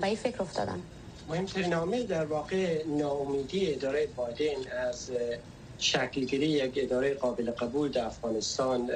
به 0.01 0.07
این 0.07 0.15
فکر 0.15 0.41
افتادن؟ 0.41 0.79
مهمترین 1.29 1.73
عامل 1.73 2.03
در 2.03 2.25
واقع 2.25 2.83
ناامیدی 2.87 3.73
اداره 3.73 4.07
بایدن 4.15 4.71
از 4.87 5.11
شکلگیری 5.79 6.47
یک 6.47 6.73
اداره 6.75 7.13
قابل 7.13 7.51
قبول 7.51 7.91
در 7.91 8.05
افغانستان 8.05 8.91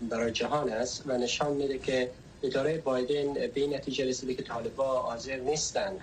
برای 0.00 0.32
جهان 0.32 0.72
است 0.72 1.02
و 1.06 1.18
نشان 1.18 1.52
میده 1.52 1.78
که 1.78 2.10
اداره 2.42 2.78
بایدن 2.78 3.32
به 3.34 3.52
این 3.54 3.74
نتیجه 3.74 4.04
رسیده 4.04 4.34
که 4.34 4.42
طالبا 4.42 5.02
حاضر 5.02 5.36
نیستند 5.36 6.00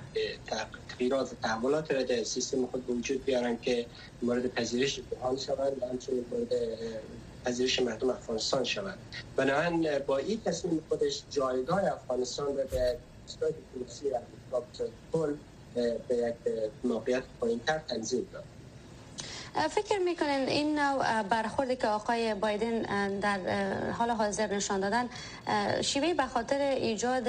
تغییرات 0.47 1.31
تحولات 1.41 1.91
را 1.91 2.03
در 2.03 2.23
سیستم 2.23 2.65
خود 2.65 2.87
به 2.87 2.93
وجود 2.93 3.25
بیارن 3.25 3.57
که 3.61 3.85
مورد 4.21 4.47
پذیرش 4.47 4.99
جهان 5.11 5.37
شوند 5.37 5.83
و 5.83 5.85
همچنین 5.85 6.25
مورد 6.31 6.53
پذیرش 7.45 7.79
مردم 7.79 8.09
افغانستان 8.09 8.63
شوند. 8.63 8.97
بنابراین 9.35 9.99
با 9.99 10.17
این 10.17 10.41
تصمیم 10.45 10.81
خودش 10.89 11.23
جایگاه 11.29 11.83
افغانستان 11.83 12.57
را 12.57 12.63
به 12.63 12.97
استاد 13.27 13.55
دیپلماسی 13.55 14.05
به 16.07 16.15
یک 16.17 16.35
موقعیت 16.83 17.23
پایینتر 17.39 17.79
تنظیم 17.79 18.27
داد. 18.33 18.43
فکر 19.57 19.99
می‌کنین 19.99 20.49
این 20.49 20.79
نوع 20.79 21.23
برخوردی 21.23 21.75
که 21.75 21.87
آقای 21.87 22.33
بایدن 22.33 23.19
در 23.19 23.39
حال 23.91 24.09
حاضر 24.09 24.55
نشان 24.55 24.79
دادن 24.79 25.09
شیوه 25.81 26.13
به 26.13 26.25
خاطر 26.25 26.61
ایجاد 26.61 27.23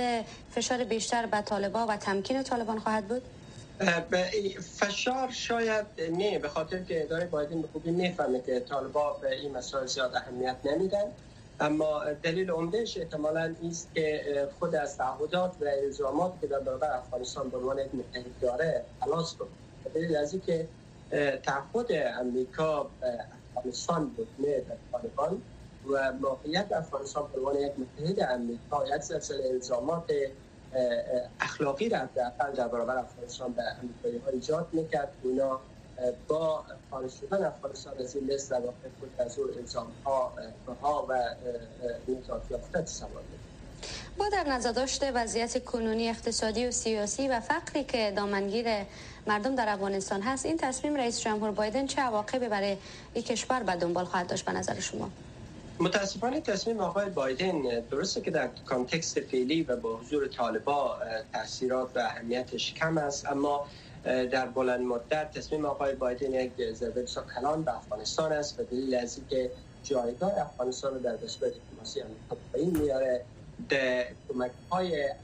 فشار 0.54 0.84
بیشتر 0.84 1.26
به 1.26 1.40
طالبان 1.40 1.88
و 1.88 1.96
تمکین 1.96 2.42
طالبان 2.42 2.78
خواهد 2.78 3.08
بود؟ 3.08 3.22
فشار 4.78 5.30
شاید 5.30 5.86
نه 6.12 6.38
به 6.38 6.48
خاطر 6.48 6.82
که 6.82 7.02
اداره 7.02 7.26
بایدن 7.26 7.62
به 7.62 7.68
خوبی 7.72 7.90
می‌فهمه 7.90 8.40
که 8.40 8.60
طالبان 8.60 9.12
به 9.20 9.34
این 9.40 9.56
مسائل 9.56 9.86
زیاد 9.86 10.14
اهمیت 10.14 10.56
نمیدن 10.64 11.04
اما 11.60 12.04
دلیل 12.22 12.50
عمدهش 12.50 12.98
احتمالا 12.98 13.54
است 13.68 13.88
که 13.94 14.48
خود 14.58 14.74
از 14.74 14.96
تعهدات 14.96 15.52
و 15.60 15.64
الزامات 15.84 16.32
که 16.40 16.46
در 16.46 16.58
برابر 16.58 16.90
افغانستان 16.90 17.48
به 17.48 17.56
عنوان 17.56 17.78
یک 17.78 17.94
متحد 17.94 18.40
داره 18.40 18.84
خلاص 19.00 19.34
کنه 19.34 19.48
دلیل 19.94 20.16
از 20.16 20.34
که 20.46 20.68
تعهد 21.42 21.86
امریکا 22.20 22.90
افغانستان 23.56 24.10
بود 24.10 24.28
نه 24.38 24.64
طالبان. 24.92 25.42
و 25.84 26.12
موقعیت 26.12 26.72
افغانستان 26.72 27.28
به 27.32 27.38
عنوان 27.38 27.56
یک 27.56 27.72
متحد 27.78 28.20
امریکا 28.20 28.86
یک 28.86 29.02
سلسله 29.02 29.44
الزامات 29.50 30.10
اخلاقی 31.40 31.88
را 31.88 32.08
در 32.14 32.50
در 32.56 32.68
برابر 32.68 32.96
افغانستان 32.96 33.52
به 33.52 33.62
امریکایی 33.82 34.18
ها 34.18 34.28
ایجاد 34.28 34.68
می‌کرد. 34.72 35.16
اونا 35.22 35.60
با 36.28 36.64
خارج 36.90 37.10
شدن 37.10 37.44
افغانستان 37.44 37.98
از 37.98 38.16
این 38.16 38.30
لست 38.30 38.50
در 38.50 38.60
واقع 38.60 38.88
خود 38.98 39.14
از 39.18 39.38
اون 39.38 39.50
الزام 39.58 39.96
ها 40.04 41.06
و 41.08 41.36
نجات 42.08 42.50
یافته 42.50 42.82
تصور 42.82 43.22
با 44.18 44.28
در 44.28 44.44
نظر 44.48 44.72
داشته 44.72 45.12
وضعیت 45.12 45.64
کنونی 45.64 46.08
اقتصادی 46.08 46.66
و 46.66 46.70
سیاسی 46.70 47.28
و 47.28 47.40
فقری 47.40 47.84
که 47.84 48.12
دامنگیر 48.16 48.66
مردم 49.26 49.54
در 49.54 49.68
افغانستان 49.68 50.22
هست 50.22 50.46
این 50.46 50.56
تصمیم 50.56 50.96
رئیس 50.96 51.20
جمهور 51.20 51.50
بایدن 51.50 51.86
چه 51.86 52.02
عواقبی 52.02 52.48
برای 52.48 52.76
این 53.14 53.24
کشور 53.24 53.62
به 53.62 53.72
دنبال 53.72 54.04
خواهد 54.04 54.26
داشت 54.26 54.44
به 54.44 54.52
نظر 54.52 54.80
شما؟ 54.80 55.10
متاسفانه 55.80 56.40
تصمیم 56.40 56.80
آقای 56.80 57.10
بایدن 57.10 57.62
درسته 57.90 58.20
که 58.20 58.30
در 58.30 58.48
کانتکست 58.66 59.20
فعلی 59.20 59.62
و 59.62 59.76
با 59.76 59.96
حضور 59.96 60.26
طالبا 60.26 60.98
تاثیرات 61.32 61.96
و 61.96 61.98
اهمیتش 61.98 62.74
کم 62.74 62.98
است 62.98 63.26
اما 63.26 63.66
در 64.04 64.46
بلند 64.46 64.80
مدت 64.80 65.30
تصمیم 65.38 65.64
آقای 65.64 65.94
بایدن 65.94 66.32
یک 66.32 66.52
ضربه 66.72 67.02
بسیار 67.02 67.26
کلان 67.36 67.62
به 67.62 67.76
افغانستان 67.76 68.32
است 68.32 68.60
و 68.60 68.62
دلیل 68.62 68.94
از 68.94 69.18
اینکه 69.18 69.50
جایگاه 69.82 70.38
افغانستان 70.38 70.98
در 70.98 71.16
دستگاه 71.16 71.50
دیپلماسی 71.50 72.00
آمریکا 72.00 72.36
پایین 72.52 72.76
میاره. 72.76 73.24
در 73.68 74.06
کمک 74.28 74.52
های 74.70 75.14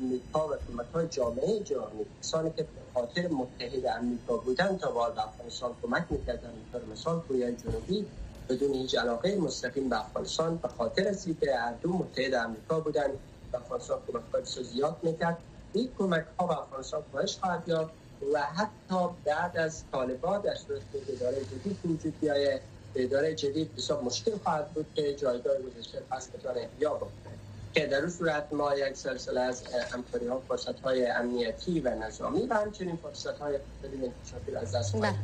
امریکا 0.00 0.48
و 0.48 0.52
کمک 0.68 0.86
های 0.94 1.08
جامعه 1.08 1.60
جهانی 1.60 2.06
کسانی 2.20 2.50
که 2.56 2.66
خاطر 2.94 3.28
متحد 3.28 3.86
امریکا 3.86 4.36
بودن 4.36 4.78
تا 4.78 4.90
به 4.90 5.24
افغانستان 5.24 5.76
کمک 5.82 6.06
می‌کردن. 6.10 6.52
مثال 6.68 6.84
مثال 6.92 7.22
کره 7.28 7.52
جنوبی 7.52 8.06
بدون 8.48 8.74
هیچ 8.74 8.94
علاقه 8.98 9.36
مستقیم 9.36 9.88
به 9.88 10.00
افغانستان 10.00 10.56
به 10.56 10.68
خاطر 10.68 11.08
از 11.08 11.26
اینکه 11.26 11.56
هر 11.56 11.72
دو 11.72 11.92
متحد 11.92 12.34
امریکا 12.34 12.80
بودن 12.80 13.08
به 13.52 13.58
افغانستان 13.58 13.98
کمک 14.06 14.22
های 14.34 14.64
زیاد 14.64 14.96
می‌کرد. 15.02 15.38
این 15.72 15.92
کمک 15.98 16.26
ها 16.40 16.46
به 16.46 16.58
افغانستان 16.58 17.02
کاهش 17.12 17.38
خواهد 17.38 17.68
یافت 17.68 17.94
و 18.32 18.42
حتی 18.42 19.08
بعد 19.24 19.56
از 19.56 19.84
طالبان 19.92 20.40
در 20.40 20.54
صورت 20.54 20.80
که 20.92 20.98
اداره 21.08 21.44
جدید 21.44 21.78
وجود 21.84 22.20
بیایه 22.20 22.62
اداره 22.94 23.34
جدید 23.34 23.74
بسیار 23.74 24.02
مشکل 24.02 24.38
خواهد 24.38 24.72
بود 24.74 24.86
که 24.94 25.14
جایگاه 25.14 25.54
گذشته 25.58 26.02
پس 26.10 26.30
بتانه 26.30 26.60
احیا 26.60 26.94
بکنه. 26.94 27.35
که 27.76 27.86
در 27.86 28.00
اون 28.00 28.10
صورت 28.10 28.52
ما 28.52 28.74
یک 28.74 28.96
سلسله 28.96 29.40
از 29.40 29.62
همکاری 29.92 30.26
ها 30.26 30.42
فرصت 30.48 30.80
های 30.80 31.06
امنیتی 31.06 31.80
و 31.80 31.94
نظامی 31.94 32.46
و 32.46 32.54
همچنین 32.54 32.96
فرصت 32.96 33.38
های 33.38 33.54
اقتصادی 33.54 34.56
از 34.56 34.74
دست 34.74 34.96
خواهد 34.96 35.14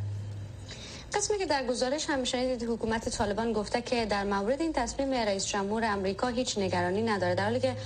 قسمی 1.14 1.38
که 1.38 1.46
در 1.46 1.66
گزارش 1.66 2.10
هم 2.10 2.24
شنیدید 2.24 2.70
حکومت 2.70 3.08
طالبان 3.08 3.52
گفته 3.52 3.82
که 3.82 4.06
در 4.06 4.24
مورد 4.24 4.60
این 4.60 4.72
تصمیم 4.72 5.14
رئیس 5.14 5.46
جمهور 5.46 5.84
امریکا 5.84 6.28
هیچ 6.28 6.58
نگرانی 6.58 7.02
نداره. 7.02 7.34
در 7.34 7.44
حالی 7.44 7.60
که 7.60 7.76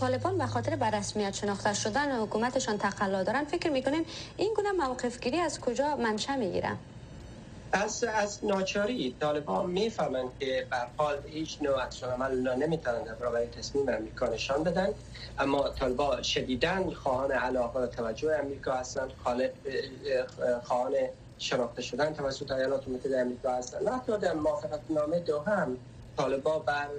طالبان 0.00 0.38
به 0.38 0.46
خاطر 0.46 0.76
به 0.76 0.86
رسمیت 0.86 1.34
شناخته 1.34 1.74
شدن 1.74 2.20
حکومتشان 2.20 2.78
تقلا 2.78 3.22
دارن 3.22 3.44
فکر 3.44 3.70
می‌کنین 3.70 4.06
این 4.36 4.54
گونه 4.56 4.72
موقف 4.72 5.20
گیری 5.20 5.40
از 5.40 5.60
کجا 5.60 5.96
منشأ 5.96 6.36
می‌گیرن 6.36 6.76
از 7.72 8.04
از 8.04 8.44
ناچاری 8.44 9.16
طالبان 9.20 9.70
می‌فهمند 9.70 10.38
که 10.38 10.68
به 10.70 10.76
حال 10.96 11.22
هیچ 11.26 11.62
نوع 11.62 11.82
عکس‌العمل 11.84 12.56
نمی‌تونن 12.56 13.04
در 13.04 13.14
برابر 13.14 13.46
تصمیم 13.46 13.88
امریکا 13.88 14.26
نشان 14.26 14.62
بدن. 14.64 14.94
اما 15.38 15.68
طالبان 15.68 16.22
شدیداً 16.22 16.90
خواهان 16.90 17.32
علاقه 17.32 17.80
و 17.80 17.86
توجه 17.86 18.36
امریکا 18.38 18.72
هستند. 18.72 19.12
خواهان 20.62 20.94
شناخته 21.38 21.82
شدن 21.82 22.12
توسط 22.14 22.52
ایالات 22.52 22.88
متحده 22.88 23.22
آمریکا 23.22 23.52
هستند. 23.52 23.86
و 23.86 23.90
حتی 23.90 24.18
در 24.18 24.34
موافقت 24.34 24.84
نامه 24.90 25.20
دو 25.20 25.40
هم 25.40 25.80
طالبا 26.16 26.58
بر 26.58 26.90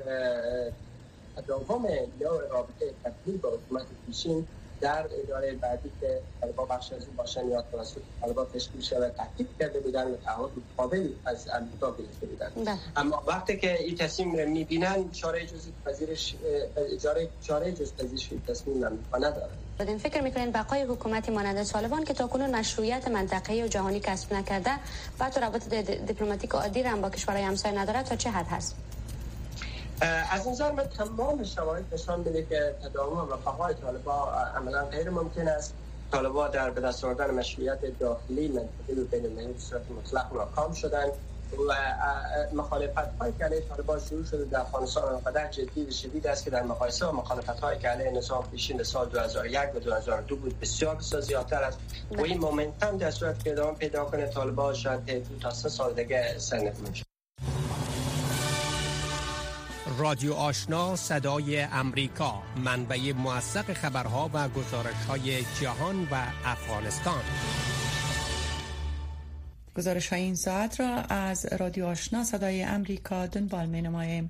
تداوم 1.38 1.86
یا 2.20 2.40
رابطه 2.40 2.96
تبدیل 3.04 3.38
با 3.38 3.50
حکومت 3.50 3.88
پیشین 4.06 4.48
در 4.82 5.06
اداره 5.24 5.54
بعدی 5.54 5.92
که 6.02 6.22
طالبا 6.42 6.66
بخش 6.66 6.92
از 6.94 7.06
اون 7.08 7.16
باشن 7.16 7.50
یا 7.50 7.62
توسط 7.72 8.02
طالبا 8.22 8.46
تشکیل 8.46 8.82
شود 8.82 9.14
تحقیق 9.18 9.48
کرده 9.60 9.80
بودن 9.80 10.12
و 10.12 10.16
تعهد 10.16 10.50
مقابل 10.74 11.10
از 11.26 11.48
امریکا 11.54 11.92
گرفته 11.92 12.26
بودن. 12.26 12.52
بله. 12.56 12.78
اما 12.96 13.24
وقتی 13.28 13.58
که 13.58 13.80
این 13.84 13.96
تصمیم 13.96 14.36
رو 14.36 14.50
می‌بینن 14.50 15.12
چاره 15.12 15.46
جز 15.46 15.68
پذیرش 15.86 16.36
چاره 17.42 17.72
جز 17.72 17.94
پذیرش 17.94 18.30
تصمیم 18.48 18.84
امریکا 18.84 19.18
ندارن. 19.18 19.50
بدین 19.80 19.98
فکر 19.98 20.22
می‌کنین 20.22 20.52
بقای 20.52 20.84
حکومتی 20.84 21.32
مانند 21.32 21.64
طالبان 21.64 22.04
که 22.04 22.14
تاکنون 22.14 22.56
مشروعیت 22.56 23.08
منطقه‌ای 23.08 23.64
و 23.64 23.68
جهانی 23.68 24.00
کسب 24.00 24.34
نکرده 24.34 24.72
و 25.20 25.30
تو 25.30 25.40
روابط 25.40 25.74
دیپلماتیک 26.08 26.52
عادی 26.52 26.84
را 26.84 26.96
با 26.96 27.10
کشورهای 27.10 27.44
همسایه 27.44 27.80
ندارد 27.80 28.06
تا 28.06 28.16
چه 28.16 28.30
حد 28.30 28.48
هست؟ 28.50 28.76
از 30.02 30.48
نظر 30.48 30.72
من 30.72 30.84
تمام 30.84 31.44
شواهد 31.44 31.94
نشان 31.94 32.20
میده 32.20 32.44
که 32.44 32.76
تداوم 32.84 33.18
و 33.18 33.26
بقای 33.26 33.74
طالبا 33.74 34.32
عملا 34.32 34.86
غیر 34.86 35.10
ممکن 35.10 35.48
است. 35.48 35.74
طالبا 36.12 36.48
در 36.48 36.70
به 36.70 36.82
دست 36.82 37.06
آوردن 37.06 37.34
مشروعیت 37.34 38.00
داخلی 38.00 38.48
منطقی 38.48 39.02
و 39.02 39.06
بین 39.06 39.26
المللی 39.26 39.60
صورت 39.60 39.82
مطلق 39.92 40.34
ناکام 40.34 40.74
شدن 40.74 41.06
و 41.70 41.74
مخالفت 42.54 43.22
های 43.22 43.32
که 43.38 43.46
علیه 43.46 43.62
طالبان 43.62 44.00
شروع 44.00 44.26
شده 44.26 44.46
در 44.46 44.60
افغانستان 44.60 45.14
آنقدر 45.14 45.48
جدی 45.48 45.86
و 45.86 45.92
شدید 45.92 46.28
است 46.28 46.44
که 46.44 46.50
در 46.50 46.64
مقایسه 46.64 47.06
با 47.06 47.12
مخالفت 47.12 47.60
های 47.60 47.80
که 47.80 47.88
علیه 47.88 48.12
نظام 48.12 48.44
پیشین 48.52 48.84
سال 48.84 49.10
2001 49.10 49.76
و 49.76 49.80
2002 49.80 50.36
بود. 50.36 50.60
بسیار 50.60 50.96
بسیار 50.96 51.22
زیادتر 51.22 51.64
است 51.64 51.80
و 52.12 52.22
این 52.22 52.38
مومنتم 52.38 52.98
در 52.98 53.12
صورت 53.12 53.44
که 53.44 53.52
ادامه 53.52 53.78
پیدا 53.78 54.06
کنه 54.06 54.28
طالبان 54.28 54.74
شاید 54.74 55.40
تا 55.42 55.52
سه 55.52 55.70
سال 55.70 55.94
دیگه 55.94 56.36
سرنگون 56.38 56.94
رادیو 59.96 60.34
آشنا 60.34 60.96
صدای 60.96 61.62
امریکا. 61.62 62.44
منبع 62.66 63.14
موثق 63.14 63.74
خبرها 63.74 64.30
و 64.34 64.50
گزارش 64.50 65.06
های 65.08 65.42
جهان 65.62 66.08
و 66.12 66.16
افغانستان. 66.46 67.22
گزارش 69.78 70.08
های 70.08 70.22
این 70.22 70.36
ساعت 70.36 70.80
را 70.80 70.96
از 70.96 71.46
رادیو 71.60 71.86
آشنا 71.86 72.24
صدای 72.24 72.64
امریکا 72.64 73.28
دنبال 73.28 73.66
می. 73.66 74.30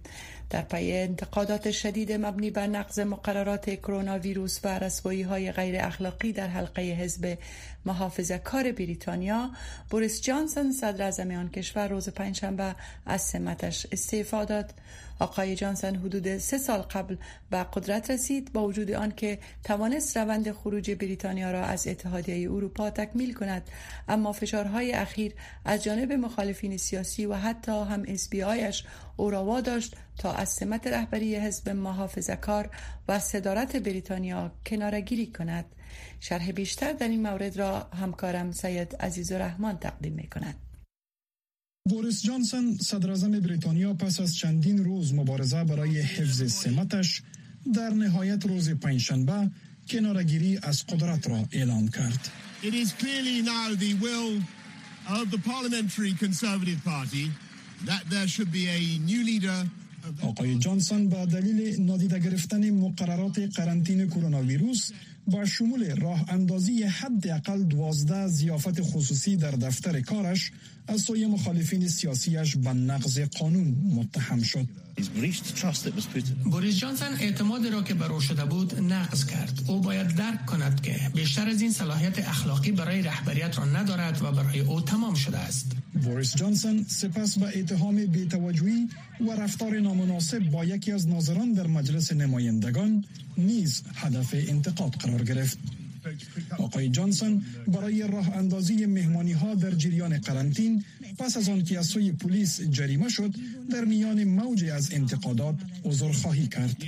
در 0.50 0.62
پی 0.62 0.94
انتقادات 0.94 1.72
شدید 1.72 2.12
مبنی 2.12 2.52
بر 2.52 2.68
نقض 2.68 3.00
مقررات 3.00 3.70
کرونا 3.70 4.20
ویروس 4.20 4.60
و 4.64 4.80
رسوایی 4.80 5.22
های 5.22 5.52
غیر 5.52 5.76
اخلاقی 5.80 6.34
در 6.34 6.48
حلقه 6.48 6.82
حزب 6.82 7.38
محافظه 7.86 8.38
کار 8.38 8.72
بریتانیا 8.72 9.50
بوریس 9.90 10.22
جانسون 10.22 10.72
صدر 10.72 11.38
آن 11.38 11.50
کشور 11.50 11.88
روز 11.88 12.10
پنجشنبه 12.10 12.76
از 13.06 13.22
سمتش 13.22 13.88
استعفا 13.92 14.46
داد. 14.46 14.74
آقای 15.20 15.56
جانسن 15.56 15.96
حدود 15.96 16.38
سه 16.38 16.58
سال 16.58 16.80
قبل 16.80 17.16
به 17.50 17.64
قدرت 17.74 18.12
رسید 18.12 18.54
با 18.54 18.68
وجود 18.68 18.92
آنکه 18.92 19.40
توانست 19.64 20.18
روند 20.18 20.52
خروج 20.52 20.92
بریتانیا 20.92 21.52
را 21.52 21.64
از 21.64 21.88
اتحادیه 21.88 22.52
اروپا 22.52 22.90
تکمیل 22.90 23.34
کند. 23.34 23.70
اما 24.08 24.32
فشارهای 24.32 24.94
اخیر 24.94 25.34
از 25.66 25.84
جانب 25.84 26.14
مخالفین 26.14 26.78
سیاسی 26.78 27.26
و 27.26 27.34
حتی 27.34 27.72
هم 27.72 28.06
آیش 28.46 28.84
او 29.18 29.30
را 29.30 29.62
داشت 29.62 29.96
تا 30.18 30.34
از 30.34 30.50
سمت 30.50 30.88
رهبری 30.88 31.36
حزب 31.36 31.70
محافظه 31.70 32.36
کار 32.36 32.70
و 33.08 33.20
صدارت 33.20 33.76
بریتانیا 33.76 34.52
کنارگیری 34.66 35.28
کند. 35.28 35.66
شرح 36.20 36.52
بیشتر 36.52 36.94
در 36.94 37.08
این 37.08 37.22
مورد 37.22 37.58
را 37.58 37.80
همکارم 37.80 38.52
سید 38.52 38.96
عزیز 38.96 39.32
رحمان 39.32 39.78
تقدیم 39.78 40.14
می 40.14 40.28
کند 40.28 40.67
بوریس 41.90 42.24
جانسون 42.24 42.78
صدر 42.78 43.40
بریتانیا 43.40 43.94
پس 43.94 44.20
از 44.20 44.36
چندین 44.36 44.86
روز 44.86 45.14
مبارزه 45.14 45.64
برای 45.64 46.02
حفظ 46.02 46.52
سمتش 46.54 47.22
در 47.74 47.90
نهایت 47.90 48.46
روز 48.46 48.70
پنجشنبه 48.70 49.52
کنارگیری 49.90 50.60
از 50.64 50.86
قدرت 50.86 51.28
را 51.28 51.46
اعلان 51.52 51.88
کرد. 51.88 52.30
It 52.64 52.74
is 52.74 52.92
clearly 53.02 53.42
now 53.42 53.76
the 53.84 53.94
will 54.06 54.42
of 55.20 55.32
the 55.32 55.42
Parliamentary 55.52 56.14
Conservative 56.26 56.82
Party 56.84 57.26
that 57.86 58.04
there 58.10 58.28
should 58.28 58.52
be 58.52 58.66
a 58.68 58.80
new 59.10 59.24
leader 59.24 59.60
آقای 60.22 60.58
جانسون 60.58 61.10
با 61.10 61.26
دلیل 61.26 61.82
نادیده 61.82 62.20
گرفتن 62.20 62.70
مقررات 62.70 63.40
قرنطینه 63.40 64.08
کرونا 64.08 64.44
ویروس 64.44 64.92
با 65.28 65.46
شمول 65.46 65.96
راه 65.96 66.26
اندازی 66.28 66.84
حداقل 66.84 67.64
دوازده 67.64 68.28
زیافت 68.28 68.82
خصوصی 68.82 69.36
در 69.38 69.52
دفتر 69.52 70.02
کارش 70.02 70.52
از 70.88 71.02
سوی 71.02 71.26
مخالفین 71.26 71.88
سیاسیش 71.88 72.56
به 72.56 72.74
نقض 72.74 73.20
قانون 73.20 73.68
متهم 73.68 74.44
شد. 74.44 74.68
بوریس 76.44 76.78
جانسن 76.78 77.14
اعتماد 77.20 77.68
را 77.68 77.84
که 77.84 77.94
بر 77.94 78.20
شده 78.20 78.46
بود 78.46 78.80
نقض 78.80 79.26
کرد. 79.26 79.62
او 79.68 79.82
باید 79.82 80.08
درک 80.08 80.46
کند 80.46 80.82
که 80.82 81.12
بیشتر 81.16 81.50
از 81.50 81.62
این 81.62 81.72
صلاحیت 81.72 82.20
اخلاقی 82.20 82.72
برای 82.72 83.02
رهبریت 83.02 83.58
را 83.58 83.66
ندارد 83.66 84.22
و 84.24 84.32
برای 84.32 84.60
او 84.60 84.82
تمام 84.82 85.14
شده 85.14 85.38
است. 85.38 85.72
بوریس 85.98 86.36
جانسن 86.36 86.84
سپس 86.88 87.40
به 87.40 87.60
اتهام 87.60 88.06
بیتوجهی 88.06 88.90
و 89.28 89.32
رفتار 89.32 89.80
نامناسب 89.80 90.40
با 90.40 90.66
یکی 90.66 90.92
از 90.92 91.08
ناظران 91.08 91.54
در 91.54 91.68
مجلس 91.68 92.14
نمایندگان 92.14 93.06
نیز 93.38 93.84
هدف 93.96 94.34
انتقاد 94.34 94.94
قرار 94.94 95.24
گرفت. 95.24 95.58
آقای 96.58 96.90
جانسون 96.90 97.44
برای 97.68 98.08
راه 98.08 98.38
اندازی 98.38 98.86
مهمانی 98.86 99.32
ها 99.32 99.56
در 99.56 99.72
جریان 99.72 100.18
قرنطین 100.18 100.84
پس 101.20 101.38
از 101.38 101.50
آنکه 101.50 101.80
از 101.80 101.86
سوی 101.86 102.12
پلیس 102.12 102.62
جریمه 102.62 103.10
شد 103.10 103.36
در 103.72 103.86
میان 103.86 104.24
موج 104.24 104.64
از 104.66 104.94
انتقادات 104.94 105.56
عذرخواهی 105.86 106.48
کرد. 106.48 106.84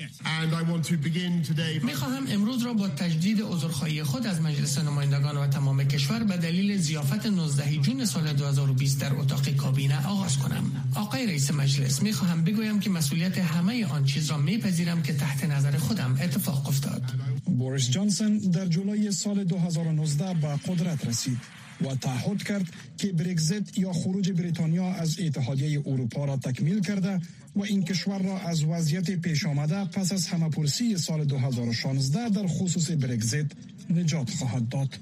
می 1.83 1.93
خواهم 1.93 2.25
امروز 2.29 2.63
را 2.63 2.73
با 2.73 2.87
تجدید 2.87 3.41
عذرخواهی 3.41 4.03
خود 4.03 4.27
از 4.27 4.41
مجلس 4.41 4.77
نمایندگان 4.77 5.37
و 5.37 5.47
تمام 5.47 5.83
کشور 5.83 6.23
به 6.23 6.37
دلیل 6.37 6.77
زیافت 6.77 7.25
19 7.25 7.77
جون 7.77 8.05
سال 8.05 8.33
2020 8.33 9.01
در 9.01 9.13
اتاق 9.13 9.49
کابینه 9.49 10.07
آغاز 10.07 10.37
کنم. 10.37 10.91
آقای 10.95 11.27
رئیس 11.27 11.51
مجلس 11.51 12.01
می 12.01 12.13
خواهم 12.13 12.43
بگویم 12.43 12.79
که 12.79 12.89
مسئولیت 12.89 13.37
همه 13.37 13.85
آن 13.85 14.05
چیز 14.05 14.29
را 14.31 14.37
میپذیرم 14.37 15.01
که 15.01 15.13
تحت 15.13 15.43
نظر 15.43 15.77
خودم 15.77 16.17
اتفاق 16.21 16.67
افتاد. 16.67 17.03
بوریس 17.45 17.89
جانسون 17.89 18.37
در 18.37 18.65
جولای 18.65 19.11
سال 19.11 19.43
2019 19.43 20.33
به 20.33 20.47
قدرت 20.47 21.05
رسید. 21.05 21.58
و 21.81 21.95
تعهد 21.95 22.43
کرد 22.43 22.65
که 22.97 23.11
برگزیت 23.11 23.77
یا 23.77 23.93
خروج 23.93 24.31
بریتانیا 24.31 24.93
از 24.93 25.19
اتحادیه 25.19 25.79
اروپا 25.85 26.25
را 26.25 26.37
تکمیل 26.37 26.81
کرده 26.81 27.21
و 27.55 27.61
این 27.63 27.83
کشور 27.83 28.21
را 28.21 28.39
از 28.39 28.63
وضعیت 28.63 29.11
پیش 29.11 29.45
آمده 29.45 29.85
پس 29.85 30.13
از 30.13 30.27
همپرسی 30.27 30.97
سال 30.97 31.25
2016 31.25 32.29
در 32.29 32.47
خصوص 32.47 32.91
برگزیت 32.91 33.45
نجات 33.89 34.29
خواهد 34.29 34.69
داد. 34.69 34.97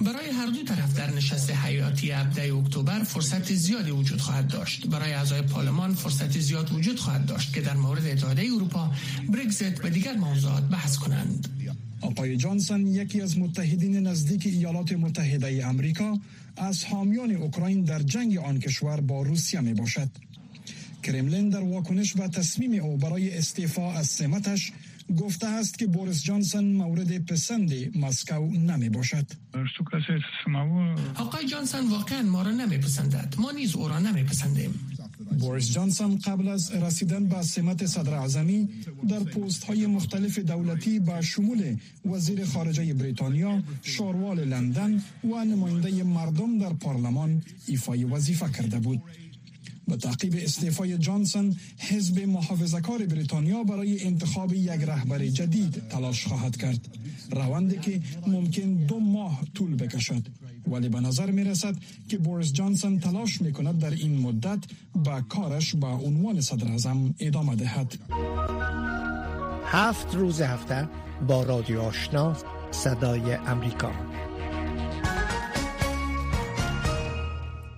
برای 0.00 0.30
هر 0.30 0.46
دو 0.46 0.64
طرف 0.64 0.96
در 0.96 1.10
نشست 1.10 1.50
حیاتی 1.50 2.10
17 2.10 2.54
اکتبر 2.54 3.02
فرصت 3.02 3.54
زیادی 3.54 3.90
وجود 3.90 4.20
خواهد 4.20 4.46
داشت. 4.46 4.86
برای 4.86 5.12
اعضای 5.12 5.42
پارلمان 5.42 5.94
فرصت 5.94 6.38
زیاد 6.38 6.72
وجود 6.72 7.00
خواهد 7.00 7.26
داشت 7.26 7.52
که 7.54 7.60
در 7.60 7.76
مورد 7.76 8.06
اتحادیه 8.06 8.54
اروپا، 8.54 8.90
برگزیت 9.28 9.84
و 9.84 9.88
دیگر 9.88 10.14
موضوعات 10.14 10.62
بحث 10.62 10.96
کنند. 10.96 11.48
آقای 12.00 12.36
جانسون 12.36 12.86
یکی 12.86 13.20
از 13.20 13.38
متحدین 13.38 14.06
نزدیک 14.06 14.46
ایالات 14.46 14.92
متحده 14.92 15.66
امریکا 15.66 16.18
از 16.56 16.84
حامیان 16.84 17.30
اوکراین 17.30 17.84
در 17.84 17.98
جنگ 17.98 18.38
آن 18.38 18.58
کشور 18.60 19.00
با 19.00 19.22
روسیه 19.22 19.60
می 19.60 19.74
باشد. 19.74 20.08
کرملین 21.02 21.48
در 21.48 21.60
واکنش 21.60 22.16
و 22.16 22.28
تصمیم 22.28 22.82
او 22.84 22.96
برای 22.96 23.38
استعفا 23.38 23.92
از 23.92 24.06
سمتش 24.06 24.72
گفته 25.18 25.46
است 25.46 25.78
که 25.78 25.86
بوریس 25.86 26.24
جانسون 26.24 26.64
مورد 26.64 27.18
پسند 27.18 27.72
مسکو 27.96 28.46
نمی 28.46 28.88
باشد. 28.88 29.26
آقای 31.14 31.46
جانسون 31.46 31.90
واقعا 31.90 32.22
ما 32.22 32.42
را 32.42 32.50
نمی 32.50 32.78
پسندد. 32.78 33.34
ما 33.38 33.50
نیز 33.50 33.76
او 33.76 33.88
را 33.88 33.98
نمی 33.98 34.22
پسندیم. 34.22 34.93
بوریس 35.40 35.72
جانسون 35.72 36.18
قبل 36.18 36.48
از 36.48 36.70
رسیدن 36.70 37.24
به 37.24 37.42
سمت 37.42 37.86
صدر 37.86 38.14
اعظمی 38.14 38.68
در 39.08 39.18
پست 39.18 39.64
های 39.64 39.86
مختلف 39.86 40.38
دولتی 40.38 40.98
با 40.98 41.20
شمول 41.20 41.76
وزیر 42.04 42.44
خارجه 42.44 42.94
بریتانیا، 42.94 43.62
شاروال 43.82 44.44
لندن 44.44 45.02
و 45.24 45.44
نماینده 45.44 46.02
مردم 46.02 46.58
در 46.58 46.72
پارلمان 46.72 47.42
ایفای 47.66 48.04
وظیفه 48.04 48.50
کرده 48.50 48.78
بود. 48.78 49.02
به 49.88 49.96
تعقیب 49.96 50.34
استعفای 50.36 50.98
جانسون 50.98 51.56
حزب 51.78 52.20
محافظه‌کار 52.20 53.06
بریتانیا 53.06 53.64
برای 53.64 54.04
انتخاب 54.04 54.54
یک 54.54 54.68
رهبر 54.70 55.26
جدید 55.26 55.82
تلاش 55.90 56.26
خواهد 56.26 56.56
کرد 56.56 56.88
روندی 57.30 57.78
که 57.78 58.00
ممکن 58.26 58.74
دو 58.74 59.00
ماه 59.00 59.44
طول 59.54 59.74
بکشد 59.74 60.22
ولی 60.68 60.88
به 60.88 61.00
نظر 61.00 61.30
می 61.30 61.44
رسد 61.44 61.74
که 62.08 62.18
بوریس 62.18 62.52
جانسون 62.52 62.98
تلاش 62.98 63.42
می 63.42 63.52
کند 63.52 63.78
در 63.78 63.90
این 63.90 64.20
مدت 64.20 64.58
با 64.94 65.20
کارش 65.20 65.74
با 65.74 65.92
عنوان 65.92 66.40
صدر 66.40 66.68
اعظم 66.68 67.14
ادامه 67.20 67.56
دهد. 67.56 67.94
هفت 69.64 70.14
روز 70.14 70.40
هفته 70.40 70.88
با 71.28 71.42
رادیو 71.42 71.80
آشنا 71.80 72.36
صدای 72.70 73.34
امریکا. 73.34 74.13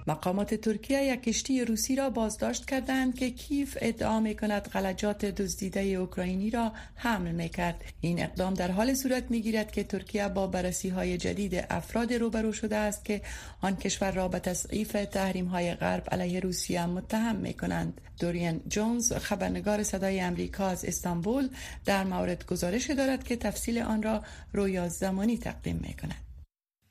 مقامات 0.06 0.54
ترکیه 0.54 1.02
یک 1.02 1.22
کشتی 1.22 1.64
روسی 1.64 1.96
را 1.96 2.10
بازداشت 2.10 2.64
کردند 2.64 3.14
که 3.14 3.30
کیف 3.30 3.78
ادعا 3.80 4.20
می 4.20 4.36
کند 4.36 4.68
غلجات 4.68 5.24
دزدیده 5.24 5.80
اوکراینی 5.80 6.50
را 6.50 6.72
حمل 6.94 7.32
می 7.32 7.48
کرد. 7.48 7.84
این 8.00 8.22
اقدام 8.22 8.54
در 8.54 8.70
حال 8.70 8.94
صورت 8.94 9.30
می 9.30 9.42
گیرد 9.42 9.70
که 9.70 9.84
ترکیه 9.84 10.28
با 10.28 10.46
بررسی 10.46 10.88
های 10.88 11.18
جدید 11.18 11.66
افراد 11.70 12.12
روبرو 12.12 12.52
شده 12.52 12.76
است 12.76 13.04
که 13.04 13.22
آن 13.60 13.76
کشور 13.76 14.10
را 14.10 14.28
به 14.28 14.38
تصعیف 14.38 14.92
تحریم 14.92 15.46
های 15.46 15.74
غرب 15.74 16.08
علیه 16.12 16.40
روسیه 16.40 16.86
متهم 16.86 17.36
می 17.36 17.54
کنند. 17.54 18.00
دورین 18.20 18.60
جونز 18.68 19.12
خبرنگار 19.12 19.82
صدای 19.82 20.20
امریکا 20.20 20.66
از 20.66 20.84
استانبول 20.84 21.48
در 21.84 22.04
مورد 22.04 22.46
گزارش 22.46 22.90
دارد 22.90 23.24
که 23.24 23.36
تفصیل 23.36 23.78
آن 23.78 24.02
را 24.02 24.22
رویا 24.52 24.88
زمانی 24.88 25.38
تقدیم 25.38 25.76
می 25.76 25.94
کند. 25.94 26.25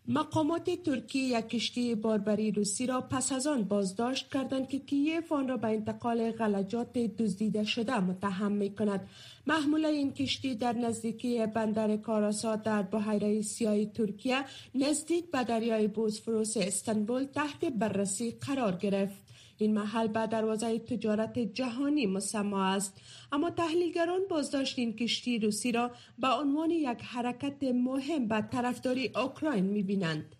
مقامات 0.07 0.69
ترکیه 0.69 1.37
یک 1.37 1.49
کشتی 1.49 1.95
باربری 1.95 2.51
روسی 2.51 2.85
را 2.85 3.01
پس 3.01 3.31
از 3.31 3.47
آن 3.47 3.63
بازداشت 3.63 4.33
کردند 4.33 4.69
که 4.69 4.79
کیف 4.79 5.31
آن 5.31 5.47
را 5.47 5.57
به 5.57 5.67
انتقال 5.67 6.31
غلجات 6.31 6.93
دزدیده 6.97 7.63
شده 7.63 7.99
متهم 7.99 8.51
می 8.51 8.75
کند. 8.75 9.07
محمول 9.47 9.85
این 9.85 10.13
کشتی 10.13 10.55
در 10.55 10.73
نزدیکی 10.73 11.45
بندر 11.45 11.97
کاراسا 11.97 12.55
در 12.55 12.81
بحیره 12.81 13.41
سیاه 13.41 13.85
ترکیه 13.85 14.45
نزدیک 14.75 15.31
به 15.31 15.43
دریای 15.43 15.87
بوسفروس 15.87 16.57
استانبول 16.57 17.23
تحت 17.23 17.65
بررسی 17.65 18.31
قرار 18.31 18.75
گرفت. 18.75 19.24
این 19.57 19.73
محل 19.73 20.07
به 20.07 20.27
دروازه 20.27 20.79
تجارت 20.79 21.39
جهانی 21.39 22.05
مسما 22.05 22.65
است. 22.65 22.93
اما 23.31 23.49
تحلیلگران 23.49 24.21
بازداشت 24.29 24.79
این 24.79 24.95
کشتی 24.95 25.39
روسی 25.39 25.71
را 25.71 25.91
به 26.19 26.27
عنوان 26.27 26.71
یک 26.71 27.01
حرکت 27.01 27.63
مهم 27.63 28.27
به 28.27 28.41
طرفداری 28.51 29.11
اوکراین 29.15 29.65
می‌بینند. 29.65 30.35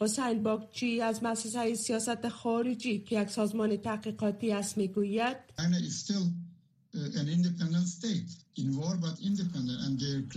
حسین 0.00 0.42
باکچی 0.42 1.00
از 1.00 1.22
مؤسسه 1.22 1.74
سیاست 1.74 2.28
خارجی 2.28 2.98
که 2.98 3.20
یک 3.20 3.28
سازمان 3.28 3.76
تحقیقاتی 3.76 4.52
است 4.52 4.78
می‌گوید 4.78 5.36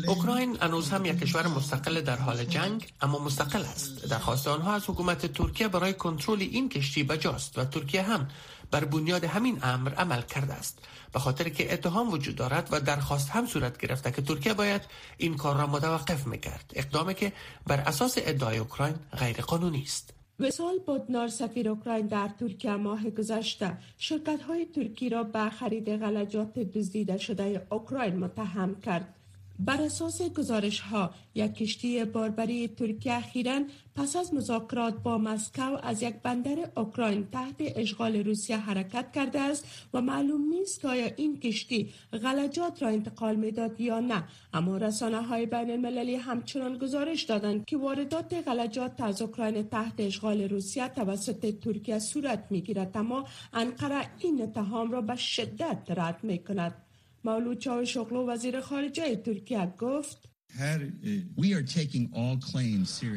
اوکراین 0.07 0.57
هنوز 0.61 0.89
هم 0.89 1.05
یک 1.05 1.19
کشور 1.19 1.47
مستقل 1.47 2.01
در 2.01 2.15
حال 2.15 2.43
جنگ 2.43 2.93
اما 3.01 3.19
مستقل 3.19 3.61
است. 3.61 4.05
درخواست 4.05 4.47
آنها 4.47 4.73
از 4.73 4.83
حکومت 4.87 5.25
ترکیه 5.25 5.67
برای 5.67 5.93
کنترل 5.93 6.41
این 6.41 6.69
کشتی 6.69 7.03
بجاست 7.03 7.57
و 7.57 7.65
ترکیه 7.65 8.03
هم 8.03 8.27
بر 8.71 8.85
بنیاد 8.85 9.23
همین 9.23 9.59
امر 9.63 9.93
عمل 9.93 10.21
کرده 10.21 10.53
است. 10.53 10.79
به 11.13 11.19
خاطر 11.19 11.49
که 11.49 11.73
اتهام 11.73 12.09
وجود 12.09 12.35
دارد 12.35 12.69
و 12.71 12.79
درخواست 12.79 13.29
هم 13.29 13.47
صورت 13.47 13.77
گرفته 13.77 14.11
که 14.11 14.21
ترکیه 14.21 14.53
باید 14.53 14.81
این 15.17 15.37
کار 15.37 15.57
را 15.57 15.67
متوقف 15.67 16.27
می‌کرد. 16.27 16.71
اقدامی 16.75 17.13
که 17.13 17.33
بر 17.67 17.79
اساس 17.79 18.13
ادعای 18.17 18.57
اوکراین 18.57 18.95
غیر 19.17 19.41
قانونی 19.41 19.83
است. 19.83 20.13
وسال 20.39 20.79
بودنار 20.79 21.27
سفیر 21.27 21.69
اوکراین 21.69 22.07
در 22.07 22.27
ترکیه 22.27 22.75
ماه 22.75 23.09
گذشته 23.09 23.77
شرکت 23.97 24.41
های 24.41 24.65
ترکی 24.65 25.09
را 25.09 25.23
به 25.23 25.49
خرید 25.49 25.89
غلجات 25.89 26.59
دزدیده 26.59 27.17
شده 27.17 27.67
اوکراین 27.71 28.15
متهم 28.15 28.75
کرد. 28.75 29.20
بر 29.65 29.81
اساس 29.81 30.21
گزارش 30.21 30.79
ها 30.79 31.11
یک 31.35 31.53
کشتی 31.53 32.05
باربری 32.05 32.67
ترکیه 32.67 33.13
اخیرا 33.13 33.61
پس 33.95 34.15
از 34.15 34.33
مذاکرات 34.33 34.93
با 35.03 35.17
مسکو 35.17 35.77
از 35.83 36.03
یک 36.03 36.15
بندر 36.23 36.69
اوکراین 36.77 37.27
تحت 37.31 37.55
اشغال 37.59 38.15
روسیه 38.15 38.57
حرکت 38.57 39.11
کرده 39.11 39.39
است 39.39 39.65
و 39.93 40.01
معلوم 40.01 40.41
نیست 40.49 40.81
که 40.81 40.87
آیا 40.87 41.09
این 41.15 41.39
کشتی 41.39 41.93
غلجات 42.23 42.83
را 42.83 42.89
انتقال 42.89 43.35
می‌داد 43.35 43.81
یا 43.81 43.99
نه. 43.99 44.23
اما 44.53 44.77
رسانه 44.77 45.21
های 45.21 45.45
بین 45.45 45.71
المللی 45.71 46.15
همچنان 46.15 46.77
گزارش 46.77 47.23
دادند 47.23 47.65
که 47.65 47.77
واردات 47.77 48.33
غلجات 48.47 49.01
از 49.01 49.21
اوکراین 49.21 49.63
تحت 49.63 49.93
اشغال 49.97 50.41
روسیه 50.41 50.87
توسط 50.87 51.59
ترکیه 51.59 51.99
صورت 51.99 52.47
می‌گیرد. 52.49 52.97
اما 52.97 53.25
انقره 53.53 54.09
این 54.19 54.41
اتهام 54.41 54.91
را 54.91 55.01
به 55.01 55.15
شدت 55.15 55.83
رد 55.89 56.19
می 56.23 56.39
کند 56.39 56.73
مولود 57.23 57.59
چاوشوغلو 57.59 58.29
وزیر 58.29 58.61
خارجه 58.61 59.15
ترکیه 59.15 59.73
گفت 59.79 60.31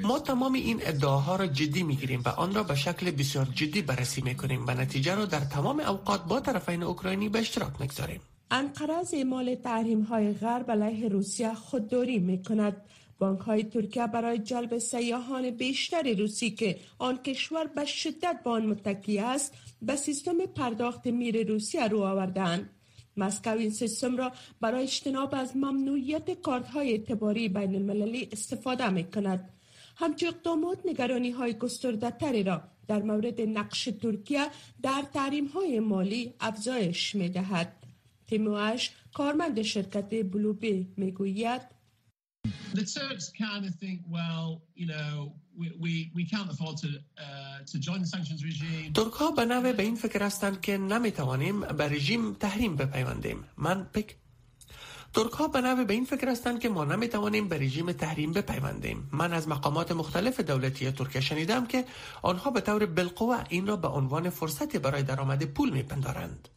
ما 0.03 0.19
تمام 0.19 0.53
این 0.53 0.81
ادعاها 0.83 1.37
را 1.37 1.47
جدی 1.47 1.83
می‌گیریم 1.83 2.23
و 2.25 2.29
آن 2.29 2.55
را 2.55 2.63
به 2.63 2.75
شکل 2.75 3.11
بسیار 3.11 3.49
جدی 3.55 3.83
بررسی 3.83 4.23
می‌کنیم 4.23 4.65
و 4.67 4.71
نتیجه 4.71 5.15
را 5.15 5.25
در 5.25 5.41
تمام 5.41 5.81
اوقات 5.81 6.25
با 6.25 6.41
طرفین 6.41 6.83
اوکراینی 6.83 7.29
به 7.29 7.39
اشتراک 7.39 7.81
می‌گذاریم. 7.81 8.21
انقره 8.51 8.95
از 8.95 9.15
اعمال 9.15 9.55
تحریم 9.55 10.01
های 10.01 10.33
غرب 10.33 10.71
علیه 10.71 11.09
روسیه 11.09 11.55
خودداری 11.55 12.19
می 12.19 12.43
کند 12.43 12.77
بانک 13.19 13.41
های 13.41 13.65
ترکیه 13.65 14.07
برای 14.07 14.39
جلب 14.39 14.79
سیاحان 14.79 15.51
بیشتر 15.51 16.15
روسی 16.19 16.51
که 16.51 16.79
آن 16.99 17.17
کشور 17.17 17.67
به 17.67 17.85
شدت 17.85 18.41
به 18.45 18.51
آن 18.51 18.67
متکی 18.67 19.19
است 19.19 19.55
به 19.83 19.97
سیستم 19.97 20.47
پرداخت 20.57 21.07
میر 21.07 21.49
روسیه 21.49 21.89
رو 21.89 22.03
آوردند 22.03 22.71
مسکو 23.17 23.57
این 23.59 23.71
سیستم 23.71 24.17
را 24.17 24.33
برای 24.61 24.83
اجتناب 24.83 25.35
از 25.35 25.57
ممنوعیت 25.57 26.41
کارت 26.41 26.69
های 26.69 26.91
اعتباری 26.91 27.49
بین 27.49 27.75
المللی 27.75 28.29
استفاده 28.33 28.91
می 28.91 29.05
کند. 29.05 29.51
همچه 29.97 30.27
اقدامات 30.27 30.79
نگرانی 30.85 31.31
های 31.31 31.55
گسترده 31.55 32.43
را 32.43 32.63
در 32.89 33.03
مورد 33.03 33.41
نقش 33.41 33.85
ترکیه 33.85 34.47
در 34.83 35.05
تحریم 35.15 35.47
های 35.47 35.81
مالی 35.81 36.35
افزایش 36.41 37.15
می 37.15 37.29
دهد. 37.29 37.73
تیموش 38.27 38.91
کارمند 39.15 39.63
شرکت 39.63 40.31
بلوبی 40.31 40.89
می 40.97 41.13
گوید 41.13 41.74
ترک 48.95 49.13
ها 49.13 49.31
به 49.31 49.45
نوع 49.45 49.73
به 49.73 49.83
این 49.83 49.95
فکر 49.95 50.23
هستند 50.23 50.61
که 50.61 50.79
نمی‌توانیم 50.79 51.61
به 51.61 51.89
رژیم 51.89 52.35
تحریم 52.35 52.77
بپیوندیم. 52.77 53.45
من 53.57 53.85
پک 53.85 54.17
ترک 55.15 55.33
ها 55.33 55.49
به 55.49 55.61
نوع 55.61 55.85
به 55.85 55.95
این 55.95 56.05
فکر 56.05 56.29
هستند 56.29 56.61
که 56.61 56.69
ما 56.69 56.85
نمی‌توانیم 56.85 57.49
به 57.49 57.59
رژیم 57.59 57.93
تحریم 57.93 58.33
بپیوندیم. 58.33 59.09
من 59.13 59.33
از 59.33 59.49
مقامات 59.49 59.93
مختلف 59.93 60.41
دولتی 60.41 60.91
ترکیه 60.91 61.21
شنیدم 61.21 61.67
که 61.67 61.85
آنها 62.23 62.51
به 62.51 62.61
طور 62.61 62.87
بالقوه 62.87 63.45
این 63.49 63.67
را 63.67 63.77
به 63.77 63.89
عنوان 63.89 64.31
فرصتی 64.31 64.79
برای 64.79 65.03
درآمد 65.03 65.45
پول 65.45 65.71
میپندارند. 65.71 66.49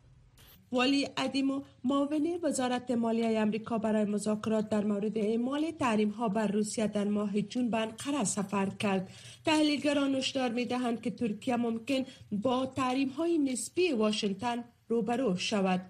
والی 0.72 1.08
ادیمو 1.18 1.62
معاون 1.84 2.40
وزارت 2.44 2.92
مالیه 2.92 3.40
امریکا 3.40 3.78
برای 3.78 4.06
مذاکرات 4.06 4.70
در 4.70 4.84
مورد 4.84 5.18
اعمال 5.18 5.72
تحریم 5.72 6.10
ها 6.10 6.30
بر 6.30 6.48
روسیه 6.48 6.88
در 6.88 7.08
ماه 7.08 7.42
جون 7.42 7.70
به 7.70 7.78
انقره 7.78 8.24
سفر 8.24 8.70
کرد. 8.70 9.10
تحلیلگران 9.46 10.16
هشدار 10.16 10.50
می 10.50 10.66
دهند 10.66 11.02
که 11.02 11.12
ترکیه 11.12 11.56
ممکن 11.56 12.06
با 12.32 12.66
تحریم 12.66 13.10
های 13.10 13.38
نسبی 13.38 13.92
واشنگتن 13.92 14.64
روبرو 14.88 15.36
شود. 15.38 15.82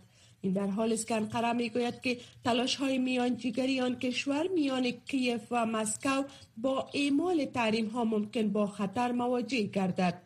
این 0.41 0.53
در 0.53 0.67
حال 0.67 0.93
است 0.93 1.07
که 1.07 1.15
انقره 1.15 1.53
می 1.53 1.69
گوید 1.69 2.01
که 2.01 2.17
تلاش 2.43 2.75
های 2.75 2.97
میان 2.97 3.37
جیگری 3.37 3.81
آن 3.81 3.95
کشور 3.99 4.47
میان 4.47 4.91
کیف 4.91 5.41
و 5.51 5.65
مسکو 5.65 6.23
با 6.57 6.89
اعمال 6.93 7.45
تحریم 7.45 7.87
ها 7.87 8.03
ممکن 8.03 8.49
با 8.49 8.67
خطر 8.67 9.11
مواجه 9.11 9.61
گردد. 9.61 10.21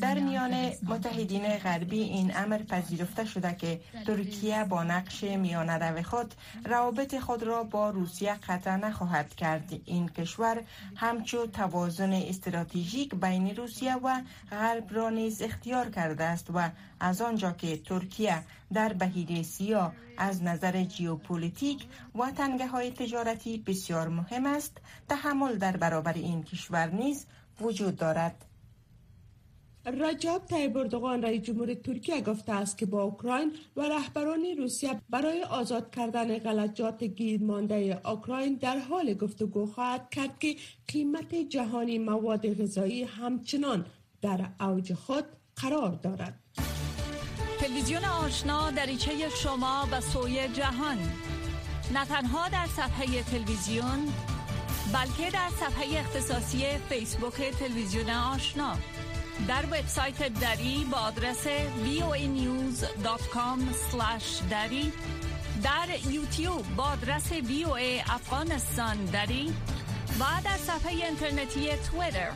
در 0.00 0.18
میان 0.18 0.72
متحدین 0.82 1.58
غربی 1.58 2.00
این 2.00 2.36
امر 2.36 2.58
پذیرفته 2.58 3.24
شده 3.24 3.54
که 3.54 3.80
ترکیه 4.06 4.64
با 4.64 4.84
نقش 4.84 5.24
میانه 5.24 6.02
خود 6.02 6.34
روابط 6.64 7.18
خود 7.18 7.42
را 7.42 7.64
با 7.64 7.90
روسیه 7.90 8.34
قطع 8.34 8.76
نخواهد 8.76 9.34
کرد. 9.34 9.72
این 9.84 10.08
کشور 10.08 10.62
همچو 10.96 11.46
توازن 11.46 12.12
استراتژیک 12.12 13.14
بین 13.14 13.56
روسیه 13.56 13.94
و 13.94 14.20
غرب 14.50 14.86
را 14.90 15.10
نیز 15.10 15.42
اختیار 15.42 15.90
کرده 15.90 16.24
است 16.24 16.46
و 16.54 16.70
از 17.00 17.22
آنجا 17.22 17.52
که 17.52 17.76
ترکیه 17.76 18.42
در 18.72 18.92
بهیره 18.92 19.42
سیاه 19.42 19.92
از 20.18 20.42
نظر 20.42 20.84
جیوپولیتیک 20.84 21.86
و 22.14 22.30
تنگه 22.30 22.66
های 22.66 22.90
تجارتی 22.90 23.58
بسیار 23.58 24.08
مهم 24.08 24.46
است. 24.46 24.78
تحمل 25.08 25.58
در 25.58 25.76
برابر 25.76 26.12
این 26.12 26.42
کشور 26.42 26.86
نیز 26.86 27.26
وجود 27.60 27.96
دارد. 27.96 28.44
رجب 29.86 30.42
طیب 30.48 30.76
اردوغان 30.76 31.22
رئیس 31.22 31.42
جمهور 31.42 31.74
ترکیه 31.74 32.20
گفته 32.20 32.52
است 32.52 32.78
که 32.78 32.86
با 32.86 33.02
اوکراین 33.02 33.52
و 33.76 33.80
رهبران 33.80 34.44
روسیه 34.58 35.00
برای 35.10 35.42
آزاد 35.42 35.94
کردن 35.94 36.38
غلطات 36.38 37.04
گیر 37.04 37.42
مانده 37.42 38.00
اوکراین 38.04 38.54
در 38.54 38.78
حال 38.78 39.14
گفتگو 39.14 39.66
خواهد 39.66 40.10
کرد 40.10 40.38
که 40.38 40.56
قیمت 40.88 41.34
جهانی 41.34 41.98
مواد 41.98 42.62
غذایی 42.62 43.02
همچنان 43.02 43.86
در 44.20 44.48
اوج 44.60 44.94
خود 44.94 45.24
قرار 45.56 45.90
دارد. 45.90 46.41
تلویزیون 47.72 48.04
آشنا 48.04 48.70
دریچه 48.70 49.28
شما 49.42 49.86
به 49.90 50.00
سوی 50.00 50.48
جهان. 50.48 50.98
نه 51.94 52.04
تنها 52.04 52.48
در 52.48 52.66
صفحه 52.66 53.22
تلویزیون 53.22 54.12
بلکه 54.92 55.30
در 55.30 55.48
صفحه 55.60 55.98
اختصاصی 56.00 56.78
فیسبوک 56.88 57.34
تلویزیون 57.58 58.10
آشنا. 58.10 58.74
در 59.48 59.64
وبسایت 59.66 60.28
دری 60.28 60.86
با 60.92 60.98
آدرس 60.98 61.46
voanews.com 61.84 63.60
دری. 64.50 64.92
در 65.62 65.88
یوتیوب 66.10 66.76
با 66.76 66.84
آدرس 66.84 67.32
voa 67.32 68.10
افغانستان 68.10 69.04
دری. 69.04 69.54
و 70.20 70.24
در 70.44 70.56
صفحه 70.56 70.92
اینترنتی 70.92 71.68
تویتر 71.76 72.30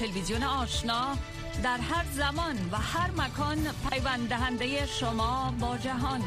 تلویزیون 0.00 0.42
آشنا 0.42 1.16
در 1.64 1.78
هر 1.78 2.04
زمان 2.12 2.56
و 2.72 2.76
هر 2.76 3.10
مکان 3.10 3.58
پیوند 3.90 4.28
دهنده 4.28 4.86
شما 4.86 5.54
با 5.60 5.76
جهان 5.78 6.20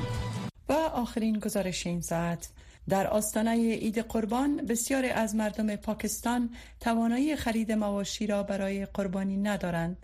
و 0.70 0.74
آخرین 0.74 1.40
گزارش 1.40 1.88
این 1.88 2.02
ساعت 2.02 2.50
در 2.90 3.08
آستانه 3.08 3.52
عید 3.76 3.98
قربان 4.00 4.58
بسیاری 4.58 5.10
از 5.10 5.36
مردم 5.36 5.76
پاکستان 5.76 6.50
توانایی 6.80 7.36
خرید 7.36 7.72
مواشی 7.72 8.28
را 8.28 8.44
برای 8.44 8.86
قربانی 8.86 9.38
ندارند 9.38 9.98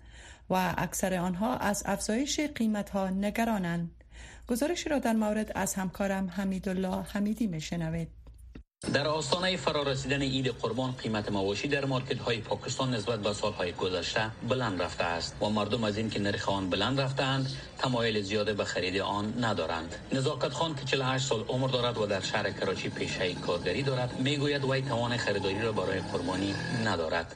و 0.50 0.74
اکثر 0.78 1.14
آنها 1.14 1.58
از 1.58 1.84
افزایش 1.86 2.40
قیمت 2.40 2.90
ها 2.90 3.10
نگرانند. 3.10 3.92
گزارشی 4.48 4.90
را 4.90 5.00
در 5.00 5.14
مورد 5.14 5.52
از 5.56 5.74
همکارم 5.74 6.30
حمیدالله 6.30 7.04
حمیدی 7.04 7.48
میشنوید. 7.48 8.21
در 8.94 9.08
آستانه 9.08 9.58
فرارسیدن 9.58 10.22
عید 10.22 10.48
قربان 10.48 10.92
قیمت 10.92 11.32
مواشی 11.32 11.68
در 11.68 11.86
مارکت 11.86 12.20
های 12.20 12.38
پاکستان 12.38 12.94
نسبت 12.94 13.20
به 13.20 13.34
سالهای 13.34 13.72
گذشته 13.72 14.32
بلند 14.50 14.82
رفته 14.82 15.04
است. 15.04 15.36
و 15.42 15.50
مردم 15.50 15.84
از 15.84 15.98
اینکه 15.98 16.20
نرخ 16.20 16.50
آن 16.50 16.70
بلند 16.70 17.02
رفتهاند 17.02 17.50
تمایل 17.78 18.22
زیاد 18.22 18.56
به 18.56 18.64
خرید 18.64 19.02
آن 19.02 19.44
ندارند. 19.46 19.96
نزاکت 20.14 20.50
خان 20.50 20.76
که 20.76 20.86
48 20.86 21.28
سال 21.28 21.44
عمر 21.44 21.68
دارد 21.68 21.98
و 21.98 22.06
در 22.06 22.22
شهر 22.22 22.52
کراچی 22.52 22.90
پیشه 22.90 23.34
کارگری 23.34 23.84
دارد 23.84 24.20
می‌گوید 24.20 24.64
وی 24.64 24.82
توان 24.82 25.18
خریداری 25.18 25.62
را 25.62 25.72
برای 25.72 26.00
قربانی 26.00 26.56
ندارد. 26.86 27.36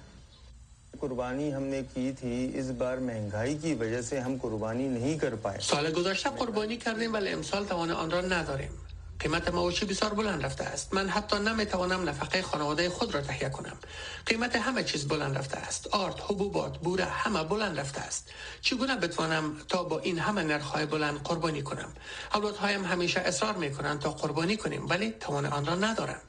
قربانی 0.99 1.53
ہم 1.53 1.63
نے 1.63 1.81
کی 1.93 2.12
تھی 2.12 2.51
اس 2.53 2.71
بار 2.77 2.97
مہنگائی 2.97 3.58
کی 3.58 3.73
وجہ 3.73 4.01
سے 4.01 4.19
ہم 4.19 4.38
قربانی 4.41 4.88
نہیں 4.88 5.17
کر 5.19 5.36
پائے۔ 5.36 5.60
سال 5.62 5.91
گذشته 5.91 6.29
قربانی 6.38 6.77
کردیم 6.77 7.13
ولی 7.13 7.31
امسال 7.31 7.65
توان 7.65 7.91
آن 7.91 8.12
را 8.12 8.21
نداریم. 8.21 8.85
قیمت 9.19 9.54
مواشی 9.54 9.86
بسیار 9.86 10.13
بلند 10.13 10.45
رفته 10.45 10.63
است. 10.63 10.93
من 10.93 11.10
حتی 11.10 11.39
نمی‌توانم 11.39 12.10
نفقه 12.10 12.41
خانواده 12.41 12.89
خود 12.89 13.13
را 13.13 13.21
تهیه 13.21 13.49
کنم. 13.49 13.78
قیمت 14.25 14.56
همه 14.56 14.84
چیز 14.84 15.08
بلند 15.08 15.38
رفته 15.38 15.58
است. 15.58 15.88
آرد 15.88 16.19
حبوبات 16.19 16.78
بوره 16.78 17.06
همه 17.06 17.43
بلند 17.43 17.80
رفته 17.80 18.01
است. 18.01 18.30
چگونه 18.62 18.95
بتوانم 18.95 19.58
تا 19.67 19.84
با 19.84 19.99
این 19.99 20.19
همه 20.19 20.43
نرخ‌های 20.43 20.86
بلند 20.86 21.23
قربانی 21.23 21.62
کنم؟ 21.62 21.93
اولادهایم 22.34 22.86
همیشه 22.86 23.19
اصرار 23.19 23.54
می‌کنند 23.54 23.99
تا 23.99 24.12
قربانی 24.12 24.58
کنیم 24.58 24.89
ولی 24.89 25.12
توان 25.12 25.45
آن 25.45 25.65
را 25.65 25.75
ندارم 25.75 26.21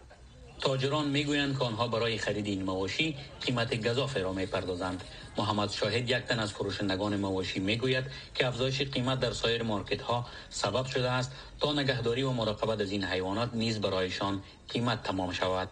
تاجران 0.61 1.09
می‌گویند 1.09 1.59
که 1.59 1.65
آنها 1.65 1.89
برای 1.89 2.19
خرید 2.19 2.47
این 2.47 2.63
مواشی 2.63 3.17
قیمت 3.41 3.89
گزاف 3.89 4.17
را 4.17 4.33
می‌پردازند. 4.33 5.05
محمد 5.39 5.71
شاهد 5.71 6.11
یک 6.11 6.17
تن 6.17 6.39
از 6.39 6.53
فروشندگان 6.53 7.17
مواشی 7.17 7.61
می‌گوید 7.61 8.05
که 8.35 8.47
افزایش 8.47 8.83
قیمت 8.83 9.21
در 9.21 9.33
سایر 9.33 9.63
مارکت 9.63 10.03
ها 10.03 10.27
سبب 10.51 10.87
شده 10.87 11.11
است 11.11 11.33
تا 11.61 11.73
نگهداری 11.73 12.23
و 12.23 12.31
مراقبت 12.31 12.81
از 12.81 12.91
این 12.91 13.05
حیوانات 13.05 13.55
نیز 13.55 13.81
برایشان 13.81 14.43
قیمت 14.69 15.03
تمام 15.03 15.33
شود. 15.33 15.69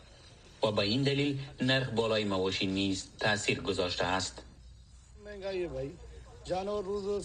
و 0.62 0.70
به 0.72 0.82
این 0.82 1.02
دلیل 1.02 1.38
نرخ 1.60 1.88
بالای 1.90 2.24
مواشی 2.24 2.66
نیز 2.66 3.06
تاثیر 3.20 3.60
گذاشته 3.60 4.04
است. 4.04 4.42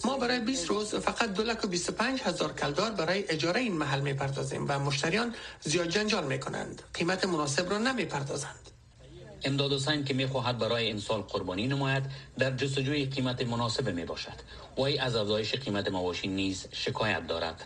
ما 0.04 0.16
برای 0.18 0.38
20 0.40 0.68
روز 0.68 0.94
فقط 0.94 1.32
دو 1.32 1.42
لک 1.42 1.64
و 1.64 1.68
25 1.68 2.20
هزار 2.22 2.52
کلدار 2.52 2.90
برای 2.90 3.24
اجاره 3.28 3.60
این 3.60 3.72
محل 3.72 4.00
می 4.00 4.14
پردازیم 4.14 4.64
و 4.68 4.78
مشتریان 4.78 5.34
زیاد 5.60 5.88
جنجال 5.88 6.24
می 6.26 6.40
کنند 6.40 6.82
قیمت 6.94 7.24
مناسب 7.24 7.70
را 7.70 7.78
نمی 7.78 8.04
پردازند 8.04 8.70
امداد 9.44 9.72
حسین 9.72 10.04
که 10.04 10.14
می‌خواهد 10.14 10.58
برای 10.58 10.90
امسال 10.90 11.20
قربانی 11.20 11.66
نماید 11.66 12.02
در 12.38 12.50
جستجوی 12.56 13.06
قیمت 13.06 13.42
مناسب 13.46 13.88
می 13.88 14.04
باشد 14.04 14.32
وی 14.78 14.98
از 14.98 15.16
افزایش 15.16 15.54
قیمت 15.54 15.88
مواشی 15.88 16.28
نیز 16.28 16.66
شکایت 16.72 17.26
دارد. 17.26 17.64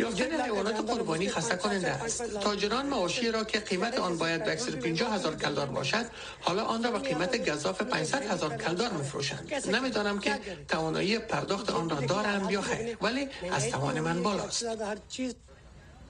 یافتن 0.00 0.40
حیوانات 0.40 0.90
قربانی 0.90 1.28
خسته 1.28 1.56
کننده 1.56 1.88
است. 1.88 2.40
تاجران 2.40 2.86
مواشی 2.86 3.30
را 3.30 3.44
که 3.44 3.58
قیمت 3.60 3.98
آن 3.98 4.18
باید 4.18 4.44
به 4.44 4.56
150 4.56 5.14
هزار 5.14 5.36
کلدار 5.36 5.66
باشد 5.66 6.06
حالا 6.40 6.64
آن 6.64 6.84
را 6.84 6.90
به 6.90 6.98
قیمت 6.98 7.50
گذاف 7.50 7.82
500 7.82 8.22
هزار 8.22 8.56
کلدار 8.56 8.90
میفروشند. 8.90 9.52
نمی‌دانم 9.72 10.18
که 10.18 10.40
توانایی 10.68 11.18
پرداخت 11.18 11.70
آن 11.70 11.90
را 11.90 12.00
دارم 12.00 12.50
یا 12.50 12.62
خیر 12.62 12.96
ولی 13.02 13.28
از 13.52 13.70
توان 13.70 14.00
من 14.00 14.22
بالاست. 14.22 14.66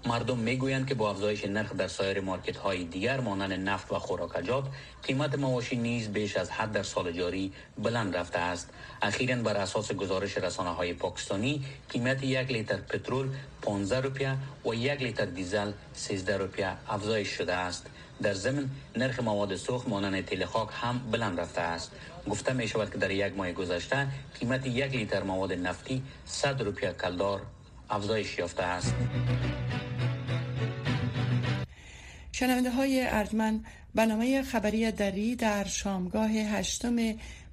مردم 0.06 0.38
می‌گویند 0.38 0.86
که 0.86 0.94
با 0.94 1.10
افزایش 1.10 1.44
نرخ 1.44 1.72
در 1.72 1.88
سایر 1.88 2.20
مارکت 2.20 2.56
های 2.56 2.84
دیگر 2.84 3.20
مانند 3.20 3.68
نفت 3.68 3.92
و 3.92 3.98
خوراکجات 3.98 4.64
قیمت 5.02 5.38
مواشی 5.38 5.76
نیز 5.76 6.08
بیش 6.08 6.36
از 6.36 6.50
حد 6.50 6.72
در 6.72 6.82
سال 6.82 7.12
جاری 7.12 7.52
بلند 7.78 8.16
رفته 8.16 8.38
است. 8.38 8.70
اخیرا 9.02 9.36
بر 9.36 9.56
اساس 9.56 9.92
گزارش 9.92 10.38
رسانه 10.38 10.70
های 10.70 10.92
پاکستانی 10.92 11.64
قیمت 11.88 12.22
یک 12.22 12.50
لیتر 12.50 12.76
پترول 12.76 13.28
15 13.62 14.00
روپیه 14.00 14.36
و 14.66 14.74
یک 14.74 15.02
لیتر 15.02 15.24
دیزل 15.24 15.72
13 15.94 16.36
روپیه 16.36 16.72
افزایش 16.88 17.28
شده 17.28 17.54
است. 17.54 17.86
در 18.22 18.34
ضمن 18.34 18.70
نرخ 18.96 19.20
مواد 19.20 19.56
سوخت 19.56 19.88
مانند 19.88 20.24
تیل 20.24 20.44
خاک 20.44 20.68
هم 20.72 20.98
بلند 21.12 21.40
رفته 21.40 21.60
است. 21.60 21.92
گفته 22.30 22.52
می 22.52 22.68
شود 22.68 22.92
که 22.92 22.98
در 22.98 23.10
یک 23.10 23.36
ماه 23.36 23.52
گذشته 23.52 24.06
قیمت 24.40 24.66
یک 24.66 24.92
لیتر 24.92 25.22
مواد 25.22 25.52
نفتی 25.52 26.02
100 26.24 26.62
روپیه 26.62 26.92
کلدار 26.92 27.42
افزایش 27.90 28.38
یافته 28.38 28.62
است. 28.62 28.94
شنونده 32.38 32.70
های 32.70 33.06
ارجمن 33.08 33.60
برنامه 33.94 34.42
خبری 34.42 34.90
دری 34.90 35.36
در 35.36 35.64
شامگاه 35.64 36.30
هشتم 36.30 36.96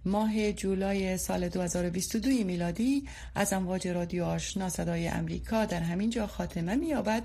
ماه 0.06 0.52
جولای 0.52 1.17
سال 1.17 1.50
2022 1.50 2.30
میلادی 2.30 3.08
از 3.36 3.54
امواج 3.54 3.88
رادیو 3.88 4.24
آشنا 4.24 4.69
صدای 4.69 5.08
امریکا 5.08 5.65
در 5.65 5.80
همین 5.80 6.10
جا 6.10 6.28
خاتمه 6.28 6.76
مییابد. 6.76 7.24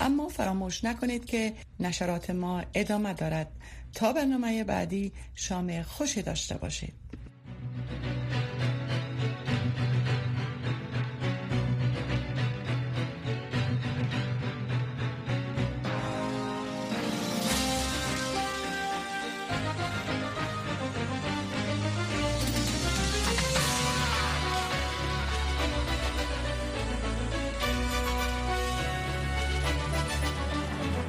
اما 0.00 0.28
فراموش 0.28 0.84
نکنید 0.84 1.24
که 1.24 1.52
نشرات 1.80 2.30
ما 2.30 2.62
ادامه 2.74 3.12
دارد. 3.12 3.48
تا 3.94 4.12
برنامه 4.12 4.64
بعدی 4.64 5.12
شام 5.34 5.82
خوشی 5.82 6.22
داشته 6.22 6.54
باشید. 6.54 6.94